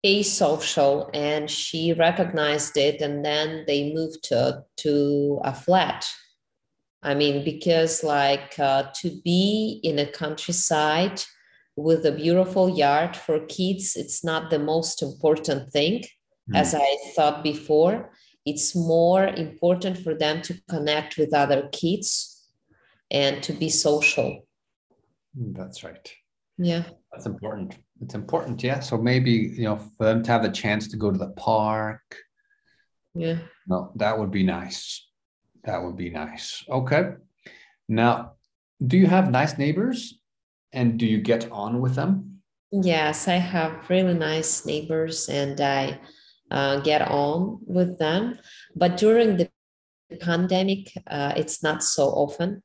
[0.05, 6.05] Asocial, and she recognized it, and then they moved to to a flat.
[7.03, 11.21] I mean, because like uh, to be in a countryside
[11.75, 16.03] with a beautiful yard for kids, it's not the most important thing,
[16.49, 16.55] mm.
[16.55, 18.11] as I thought before.
[18.45, 22.45] It's more important for them to connect with other kids
[23.11, 24.45] and to be social.
[25.35, 26.13] That's right.
[26.57, 26.83] Yeah.
[27.11, 27.77] That's important.
[28.01, 28.79] It's important, yeah.
[28.79, 32.01] So maybe you know for them to have a chance to go to the park.
[33.15, 33.37] Yeah.
[33.67, 35.07] No, that would be nice.
[35.63, 36.63] That would be nice.
[36.69, 37.13] Okay.
[37.87, 38.33] Now,
[38.85, 40.19] do you have nice neighbors,
[40.73, 42.41] and do you get on with them?
[42.71, 45.99] Yes, I have really nice neighbors and I
[46.49, 48.39] uh, get on with them.
[48.75, 49.49] But during the
[50.19, 52.63] pandemic, uh, it's not so often.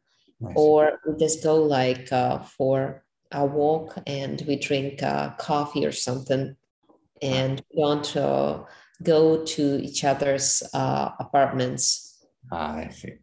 [0.55, 5.93] Or we just go like uh, for a walk and we drink uh, coffee or
[5.93, 6.57] something
[7.21, 8.63] and we don't uh,
[9.03, 12.08] go to each other's uh, apartments.
[12.51, 13.15] Ah, I see.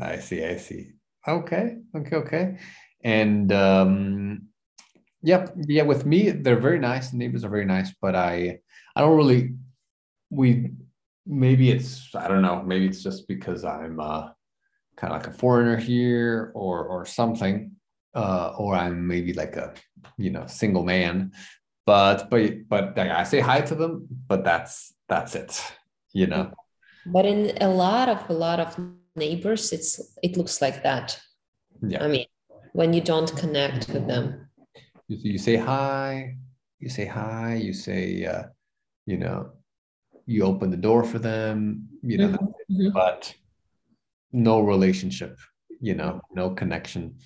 [0.00, 0.44] I see.
[0.44, 0.92] I see.
[1.26, 1.76] Okay.
[1.94, 2.16] Okay.
[2.16, 2.58] Okay.
[3.02, 4.48] And um,
[5.22, 5.82] yeah, yeah.
[5.82, 7.10] With me, they're very nice.
[7.10, 8.60] The neighbors are very nice, but I,
[8.94, 9.54] I don't really.
[10.30, 10.70] We
[11.26, 12.62] maybe it's I don't know.
[12.62, 14.28] Maybe it's just because I'm uh,
[14.96, 17.72] kind of like a foreigner here, or or something,
[18.14, 19.74] uh, or I'm maybe like a
[20.16, 21.32] you know single man.
[21.86, 25.62] But but but like, I say hi to them, but that's that's it.
[26.12, 26.52] You know.
[27.06, 28.78] But in a lot of a lot of
[29.16, 31.18] neighbors, it's it looks like that.
[31.82, 32.04] Yeah.
[32.04, 32.26] I mean,
[32.72, 34.48] when you don't connect with them.
[35.08, 36.36] You, you say hi.
[36.80, 37.54] You say hi.
[37.54, 38.44] You say, uh,
[39.06, 39.50] you know,
[40.26, 41.88] you open the door for them.
[42.02, 42.92] You know, Mhm, mhm.
[42.92, 43.34] but
[44.32, 45.38] no relationship.
[45.80, 47.18] You know, no connection.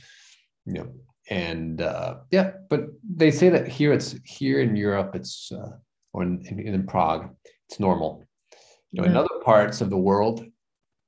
[0.66, 0.88] You know,
[1.30, 5.72] and uh, yeah, but they say that here it's here in Europe, it's uh,
[6.12, 7.34] or in, in, in Prague,
[7.68, 8.24] it's normal.
[8.92, 10.44] You know, in other parts of the world,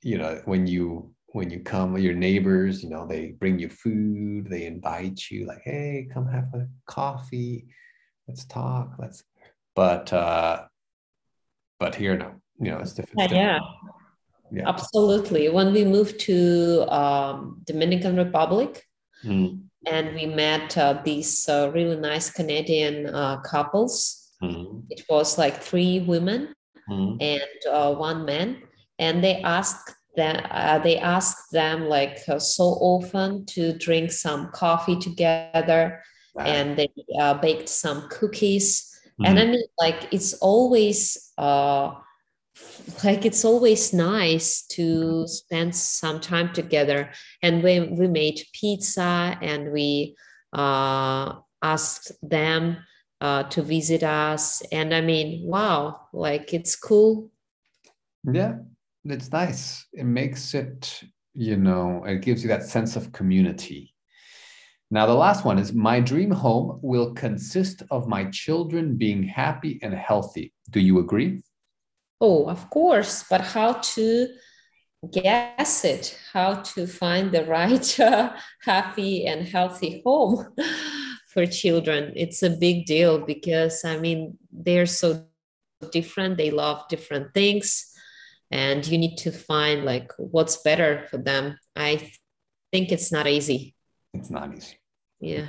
[0.03, 4.49] you know, when you when you come, your neighbors, you know, they bring you food,
[4.49, 7.66] they invite you, like, hey, come have a coffee,
[8.28, 9.22] let's talk, let's.
[9.74, 10.64] But uh,
[11.78, 13.30] but here, no, you know, it's different.
[13.32, 13.59] Yeah, yeah,
[14.53, 14.68] yeah.
[14.68, 15.49] absolutely.
[15.49, 18.82] When we moved to um, Dominican Republic,
[19.24, 24.32] Mm, and we met uh, these uh, really nice Canadian uh, couples.
[24.43, 26.55] mm, It was like three women
[26.89, 27.16] mm.
[27.20, 28.62] and uh, one man,
[28.99, 34.51] and they asked that uh, they asked them like uh, so often to drink some
[34.53, 36.03] coffee together,
[36.39, 38.91] and they uh, baked some cookies.
[39.24, 41.95] And I mean, like it's always uh,
[43.03, 47.11] like it's always nice to spend some time together.
[47.43, 50.16] And we we made pizza and we
[50.53, 52.78] uh, asked them
[53.25, 54.61] uh, to visit us.
[54.70, 57.31] And I mean, wow, like it's cool.
[58.31, 58.57] Yeah,
[59.07, 59.87] it's nice.
[59.95, 61.03] It makes it,
[61.33, 63.95] you know, it gives you that sense of community.
[64.91, 69.79] Now, the last one is my dream home will consist of my children being happy
[69.83, 70.53] and healthy.
[70.68, 71.41] Do you agree?
[72.20, 74.29] Oh, of course, but how to
[75.11, 76.18] guess it?
[76.35, 80.55] How to find the right uh, happy and healthy home
[81.35, 82.12] for children?
[82.16, 85.26] It's a big deal because I mean, they're so
[85.93, 87.93] different, they love different things,
[88.51, 91.59] and you need to find like what's better for them.
[91.76, 92.20] I th-
[92.72, 93.74] think it's not easy.
[94.14, 94.78] It's not easy.
[95.20, 95.47] Yeah.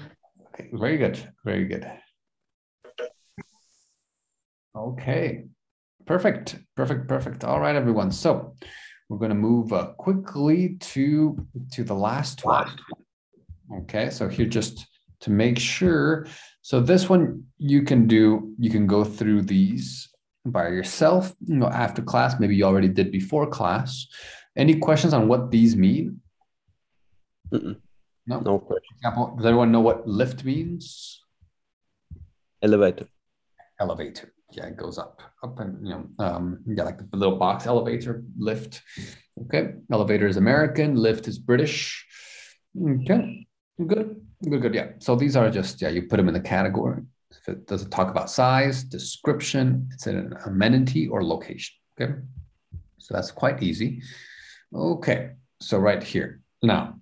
[0.47, 1.17] Okay, very good.
[1.45, 1.89] Very good.
[4.75, 5.45] Okay,
[6.05, 7.43] perfect, perfect, perfect.
[7.45, 8.11] All right, everyone.
[8.11, 8.55] So
[9.07, 12.69] we're going to move uh, quickly to to the last one.
[13.81, 14.85] Okay, so here just
[15.25, 16.25] to make sure.
[16.61, 17.23] So this one
[17.57, 18.23] you can do.
[18.57, 20.09] You can go through these
[20.45, 21.33] by yourself.
[21.45, 22.39] You know, after class.
[22.39, 24.07] Maybe you already did before class.
[24.55, 26.21] Any questions on what these mean?
[27.53, 27.75] Mm-mm.
[28.27, 28.39] No.
[28.39, 28.95] No For question.
[28.97, 31.21] example, does anyone know what lift means?
[32.61, 33.07] Elevator.
[33.79, 34.31] elevator.
[34.51, 38.23] Yeah, it goes up, up, and you know, um, yeah, like the little box elevator,
[38.37, 38.81] lift.
[39.43, 42.05] Okay, elevator is American, lift is British.
[42.79, 43.47] Okay,
[43.77, 44.73] good, good, good.
[44.75, 44.89] Yeah.
[44.99, 47.03] So these are just yeah, you put them in the category.
[47.31, 51.75] If it doesn't talk about size, description, it's an amenity or location.
[51.99, 52.13] Okay,
[52.97, 54.01] so that's quite easy.
[54.73, 56.99] Okay, so right here now.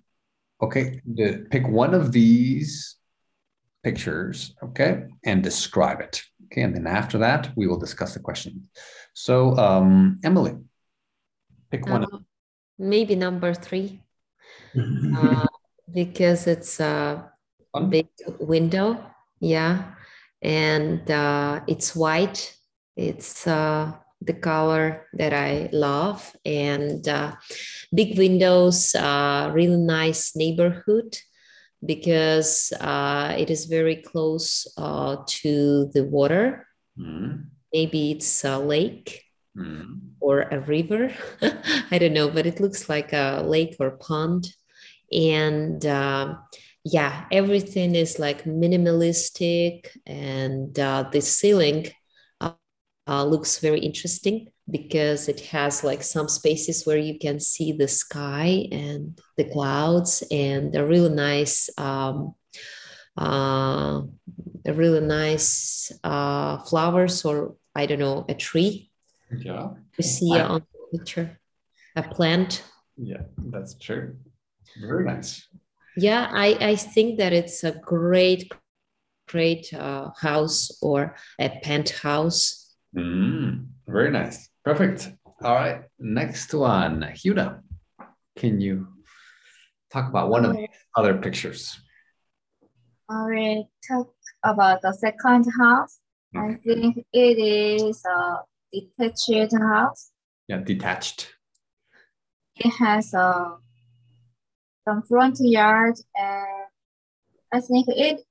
[0.62, 2.96] Okay, the, pick one of these
[3.84, 6.22] pictures, okay, and describe it.
[6.46, 8.70] Okay, and then after that, we will discuss the question.
[9.14, 10.56] So, um, Emily,
[11.70, 12.06] pick one.
[12.80, 14.02] Maybe number three.
[14.78, 15.48] uh,
[15.94, 17.32] because it's a
[17.90, 18.08] big
[18.40, 18.98] window
[19.44, 19.92] yeah.
[20.42, 22.56] And uh, it's white.
[22.96, 23.92] It's uh,
[24.22, 26.34] the color that i love.
[26.46, 27.36] And uh,
[27.94, 31.18] big windows uh, really nice neighborhood
[31.86, 36.66] because uh, it is very close uh, to the water.
[36.98, 39.24] Mm, maybe it's a lake
[39.58, 41.14] mm, or a river.
[41.92, 44.48] I don't know, but it looks like a lake or pond.
[45.14, 46.40] And um,
[46.84, 51.88] yeah, everything is like minimalistic, and uh, the ceiling
[52.42, 52.54] uh,
[53.08, 57.88] uh, looks very interesting because it has like some spaces where you can see the
[57.88, 62.34] sky and the clouds and a really nice um,
[63.18, 64.02] uh,
[64.66, 68.92] a really nice uh, flowers or I don't know a tree.
[69.38, 69.72] Yeah.
[69.98, 71.40] You see on the picture
[71.96, 72.64] a plant.
[72.98, 74.18] Yeah, that's true.
[74.82, 75.48] Very nice.
[75.96, 78.52] Yeah, I, I think that it's a great,
[79.28, 82.76] great uh, house or a penthouse.
[82.96, 84.50] Mm, very nice.
[84.64, 85.12] Perfect.
[85.44, 85.84] All right.
[86.00, 87.62] Next one, Huda.
[88.36, 88.88] Can you
[89.92, 91.80] talk about one of the other pictures?
[93.10, 94.14] I will talk
[94.44, 96.00] about the second house.
[96.36, 98.38] I think it is a
[98.72, 100.12] detached house.
[100.48, 101.30] Yeah, detached.
[102.56, 103.58] It has a
[104.86, 106.66] some front yard and
[107.52, 108.22] I think it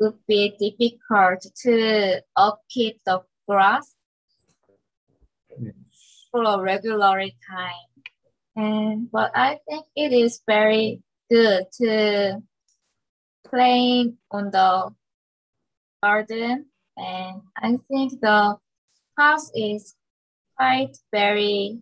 [0.00, 3.94] would be difficult to upkeep the grass
[6.30, 7.88] for a regular time.
[8.56, 12.42] And but I think it is very good to
[13.46, 14.90] playing on the
[16.02, 18.56] garden and I think the
[19.16, 19.94] house is
[20.56, 21.80] quite very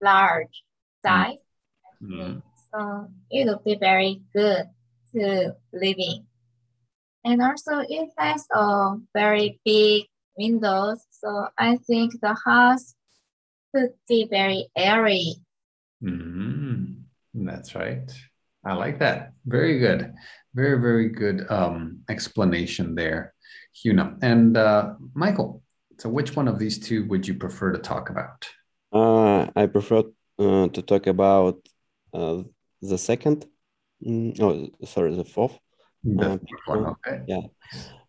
[0.00, 0.62] large
[1.04, 1.38] size.
[2.02, 2.42] Mm.
[2.72, 4.64] So it will be very good
[5.14, 6.26] to live in.
[7.24, 10.06] And also it has a very big
[10.36, 11.04] windows.
[11.10, 12.94] So I think the house
[13.74, 15.36] could be very airy.
[16.02, 17.02] Mm,
[17.34, 18.10] that's right.
[18.64, 19.32] I like that.
[19.46, 20.12] Very good.
[20.54, 23.34] Very, very good um, explanation there,
[23.76, 24.18] Huna.
[24.22, 25.62] And uh, Michael,
[25.98, 28.48] so which one of these two would you prefer to talk about?
[28.92, 30.04] Uh, I prefer
[30.38, 31.66] uh, to talk about
[32.12, 32.42] uh,
[32.82, 33.46] the second.
[34.40, 35.58] Oh, sorry, the fourth.
[36.04, 37.22] The uh, fourth one, okay.
[37.26, 37.46] Yeah.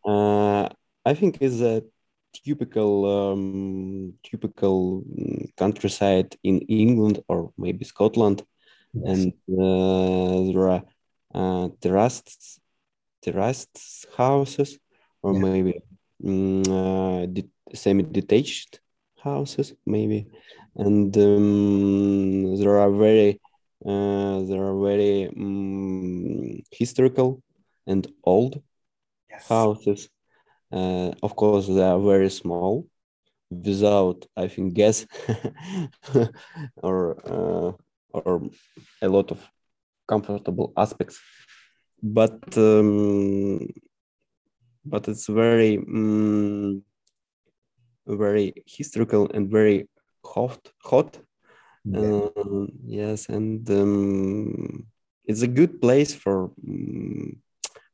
[0.05, 0.69] Uh,
[1.05, 1.84] I think it's a
[2.34, 8.43] typical um, typical mm, countryside in England or maybe Scotland,
[8.93, 10.84] and uh, there are
[11.34, 12.59] uh, terraced
[13.21, 14.80] terraced houses
[15.21, 15.82] or maybe
[16.24, 18.82] mm, uh, de- semi-detached
[19.24, 20.28] houses maybe,
[20.76, 23.39] and um, there are very
[23.86, 27.41] uh, there are very um, historical
[27.86, 28.61] and old
[29.49, 30.09] houses.
[30.71, 32.88] Uh, of course, they are very small,
[33.49, 35.05] without I think gas
[36.77, 37.71] or uh,
[38.13, 38.41] or
[39.01, 39.39] a lot of
[40.07, 41.19] comfortable aspects.
[42.01, 43.67] But um,
[44.86, 46.84] but it's very um,
[48.07, 49.88] very historical and very
[50.25, 51.19] hot hot.
[51.86, 52.27] Yeah.
[52.36, 54.88] Uh, yes, and um,
[55.25, 57.41] it's a good place for um,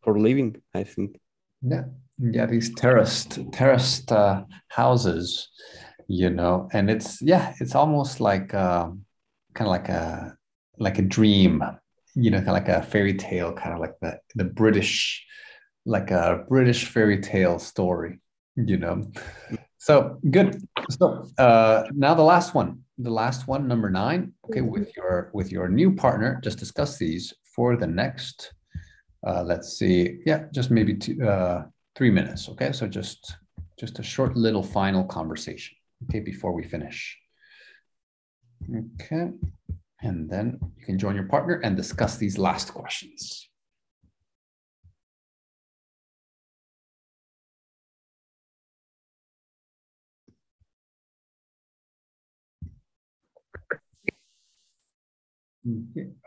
[0.04, 0.62] for living.
[0.74, 1.20] I think.
[1.62, 1.86] Yeah,
[2.20, 5.50] yeah, these terraced terraced uh, houses,
[6.08, 8.90] you know, and it's yeah, it's almost like uh,
[9.54, 10.38] kind of like a
[10.78, 11.64] like a dream,
[12.16, 15.26] you know, kind of like a fairy tale, kind of like the the British,
[15.86, 18.20] like a British fairy tale story,
[18.56, 19.12] you know.
[19.80, 20.62] So good.
[20.92, 24.34] So uh, now the last one, the last one, number nine.
[24.46, 28.54] Okay, with your with your new partner, just discuss these for the next
[29.26, 33.36] uh, let's see yeah just maybe two, uh, three minutes okay so just
[33.80, 37.18] just a short little final conversation okay before we finish
[39.02, 39.32] okay
[40.02, 43.49] and then you can join your partner and discuss these last questions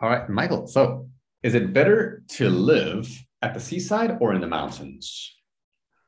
[0.01, 1.09] all right michael so
[1.43, 3.09] is it better to live
[3.43, 5.35] at the seaside or in the mountains?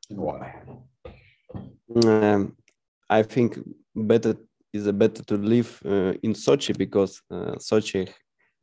[0.09, 0.61] And why?
[1.95, 2.55] Um,
[3.09, 3.59] I think
[3.95, 4.35] better
[4.73, 8.09] is a better to live uh, in Sochi because uh, Sochi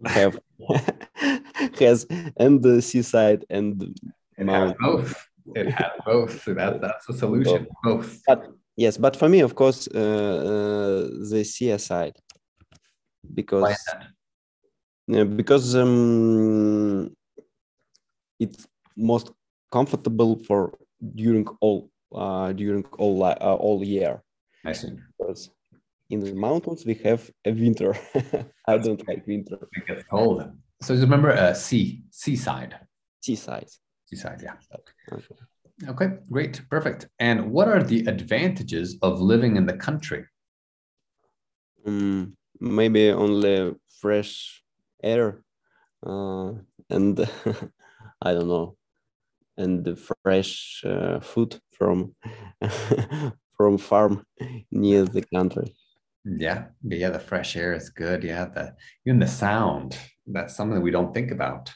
[0.07, 0.39] have
[1.79, 2.07] has
[2.37, 3.95] and the seaside and
[4.39, 5.29] it has both.
[5.55, 6.43] It has both.
[6.43, 7.67] So that, that's the solution.
[7.83, 8.23] Both.
[8.27, 12.17] But yes, but for me, of course, uh, uh the seaside
[13.35, 13.77] because
[15.07, 17.15] yeah, because um,
[18.39, 18.67] it's
[18.97, 19.31] most
[19.71, 20.73] comfortable for
[21.15, 24.23] during all uh, during all uh, all year.
[24.65, 24.93] I see.
[25.19, 25.51] Because
[26.11, 27.97] in the mountains we have a winter.
[28.69, 29.59] I don't like winter.
[29.73, 30.51] It gets cold.
[30.83, 32.77] So just remember, uh, sea, seaside.
[33.21, 33.69] Seaside.
[34.07, 34.55] Seaside, yeah.
[34.75, 35.25] Okay.
[35.89, 37.09] Okay, great, perfect.
[37.19, 40.25] And what are the advantages of living in the country?
[41.87, 44.62] Um, maybe only fresh
[45.03, 45.43] air
[46.07, 46.53] uh,
[46.91, 47.19] and
[48.23, 48.77] I don't know,
[49.57, 52.15] and the fresh uh, food from
[53.57, 54.25] from farm
[54.71, 55.75] near the country.
[56.25, 58.23] Yeah, yeah, the fresh air is good.
[58.23, 58.75] Yeah, the
[59.07, 61.73] even the sound that's something we don't think about.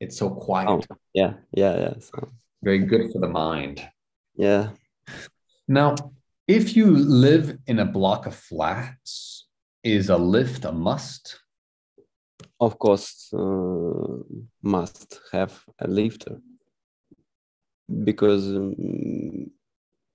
[0.00, 0.68] It's so quiet.
[0.68, 1.94] Oh, yeah, yeah, yeah.
[2.00, 2.30] So,
[2.62, 3.82] Very good for the mind.
[4.36, 4.70] yeah.
[5.68, 5.94] Now,
[6.46, 9.48] if you live in a block of flats,
[9.82, 11.40] is a lift a must?
[12.58, 14.22] Of course, uh,
[14.62, 16.40] must have a lifter
[18.04, 19.50] because um,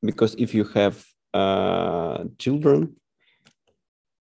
[0.03, 2.95] because if you have uh, children,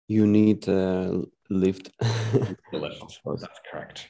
[0.08, 1.90] you need a lift.
[2.72, 3.20] Lift.
[3.24, 4.08] That's correct.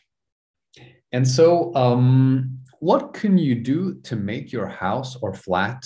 [1.12, 5.82] And so, um, what can you do to make your house or flat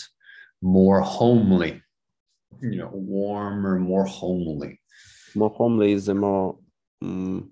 [0.60, 1.80] more homely?
[2.60, 4.80] You know, warmer, more homely.
[5.34, 6.59] more homely is a more
[7.02, 7.51] um,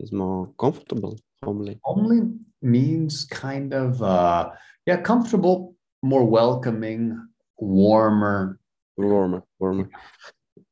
[0.00, 1.18] is more comfortable.
[1.42, 1.80] Homely.
[1.84, 2.20] Homely
[2.62, 4.50] means kind of, uh,
[4.86, 7.16] yeah, comfortable, more welcoming,
[7.60, 8.58] warmer.
[8.96, 9.88] warmer warmer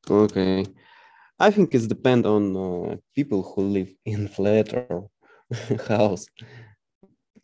[0.09, 0.65] okay
[1.39, 5.09] i think it's depend on uh, people who live in flat or
[5.87, 6.25] house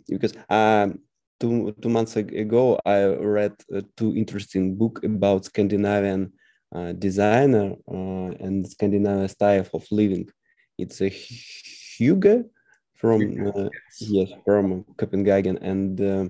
[0.07, 0.99] because um
[1.40, 6.32] two two months ago i read uh, two interesting book about scandinavian
[6.76, 10.28] uh, designer uh, and scandinavian style of living
[10.77, 12.45] it's a hygge
[12.93, 13.69] from uh,
[13.99, 16.26] yes from copenhagen and uh,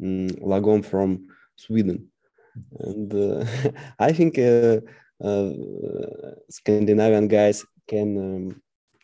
[0.00, 2.08] mm, lagom from sweden
[2.80, 3.44] and uh,
[3.98, 4.80] I think uh,
[5.22, 5.50] uh,
[6.50, 8.62] Scandinavian guys can um,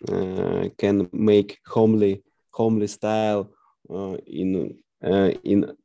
[0.08, 3.50] uh, can make homely homely style
[3.90, 5.76] uh, in uh, in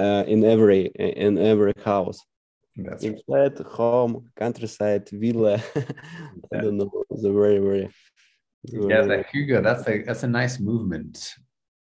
[0.00, 2.20] uh, in every in every house.
[2.76, 5.62] That's in flat, home, countryside, villa.
[6.52, 6.90] I don't know.
[7.10, 7.90] It's a very very.
[8.64, 11.34] Yeah, the Hygge, that's a that's a nice movement.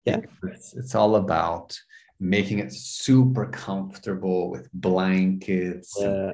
[0.04, 0.20] Yeah.
[0.44, 1.78] It's, it's all about
[2.20, 6.32] making it super comfortable with blankets, Yeah.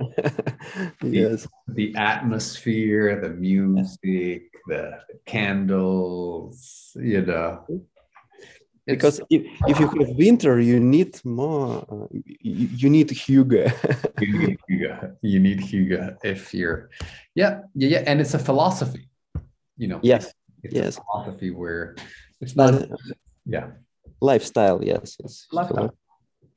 [1.03, 1.47] yes.
[1.69, 7.65] the atmosphere, the music, the candles, you know.
[7.69, 7.94] Mm-hmm.
[8.87, 11.85] It's- Because if, if you have winter, you need more.
[11.91, 12.07] Uh,
[12.41, 13.73] you, you need hygge.
[14.21, 15.17] you need hygge.
[15.23, 16.91] You need hygge if you're,
[17.35, 18.03] yeah, yeah, yeah.
[18.07, 19.09] And it's a philosophy,
[19.79, 20.01] you know.
[20.03, 20.33] Yes,
[20.63, 20.99] It's yes.
[20.99, 21.97] a philosophy where
[22.43, 22.91] it's not, But,
[23.47, 23.67] yeah.
[24.21, 25.47] lifestyle, yes, yes.
[25.51, 25.95] lifestyle.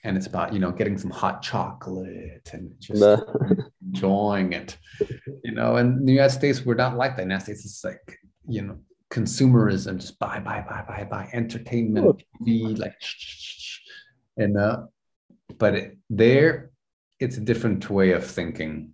[0.03, 3.03] And it's about, you know, getting some hot chocolate and just
[3.85, 4.77] enjoying it.
[5.43, 7.23] You know, and the United States, we're not like that.
[7.23, 8.77] In the United States, it's like, you know,
[9.09, 12.95] consumerism, just buy, buy, buy, buy, buy, entertainment, TV, like,
[14.37, 14.83] and uh,
[15.57, 16.71] but it, there,
[17.19, 18.93] it's a different way of thinking.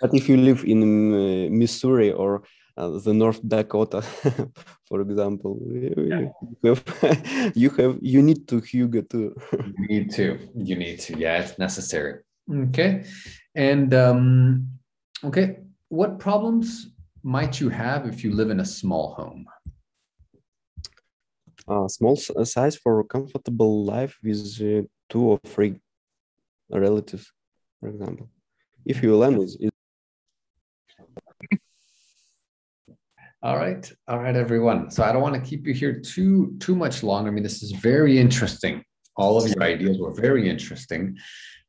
[0.00, 0.82] But if you live in
[1.12, 2.44] uh, Missouri or
[2.76, 4.02] uh, the North Dakota,
[4.88, 6.32] for example, you
[6.64, 9.34] have, you have you need to hygge too.
[9.78, 12.20] You need to, you need to, yeah, it's necessary.
[12.50, 13.04] Okay,
[13.54, 14.68] and um,
[15.24, 15.58] okay,
[15.88, 16.92] what problems
[17.22, 19.46] might you have if you live in a small home?
[21.68, 25.80] uh, small size for a comfortable life with uh, two or three
[26.70, 27.30] relatives,
[27.80, 28.28] for example.
[28.84, 29.70] If your land is, is
[33.40, 34.90] All right, all right, everyone.
[34.90, 37.30] So I don't want to keep you here too too much longer.
[37.30, 38.82] I mean, this is very interesting.
[39.16, 41.16] All of your ideas were very interesting,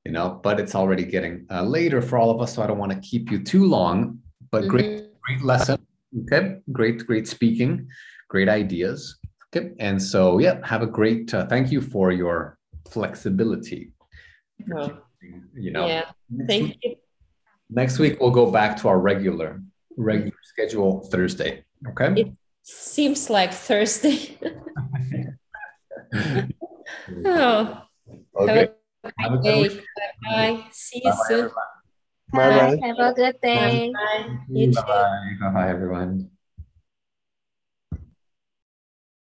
[0.04, 2.80] you know, but it's already getting uh, later for all of us, so I don't
[2.80, 4.20] want to keep you too long.
[4.50, 5.78] But great, great lesson.
[6.26, 7.88] Okay, great, great speaking,
[8.30, 9.18] great ideas.
[9.56, 11.34] Okay, and so yeah, have a great.
[11.34, 12.58] Uh, thank you for your
[12.90, 13.92] flexibility.
[14.68, 15.06] Well,
[15.54, 16.06] You know, yeah.
[16.48, 16.96] Thank week- you.
[17.70, 19.62] Next week we'll go back to our regular
[19.98, 21.64] regular schedule Thursday.
[21.90, 22.22] Okay.
[22.22, 22.32] It
[22.64, 24.38] seems like Thursday.
[27.26, 27.84] oh,
[28.42, 28.70] Okay.
[29.20, 29.82] have a good day.
[30.26, 30.66] Bye.
[30.72, 31.52] See you Bye-bye, soon.
[32.34, 32.78] Bye-bye.
[32.88, 33.92] Have a good day.
[33.94, 34.38] Bye.
[34.50, 34.74] You.
[34.74, 35.34] Bye bye.
[35.42, 36.30] Bye bye, everyone.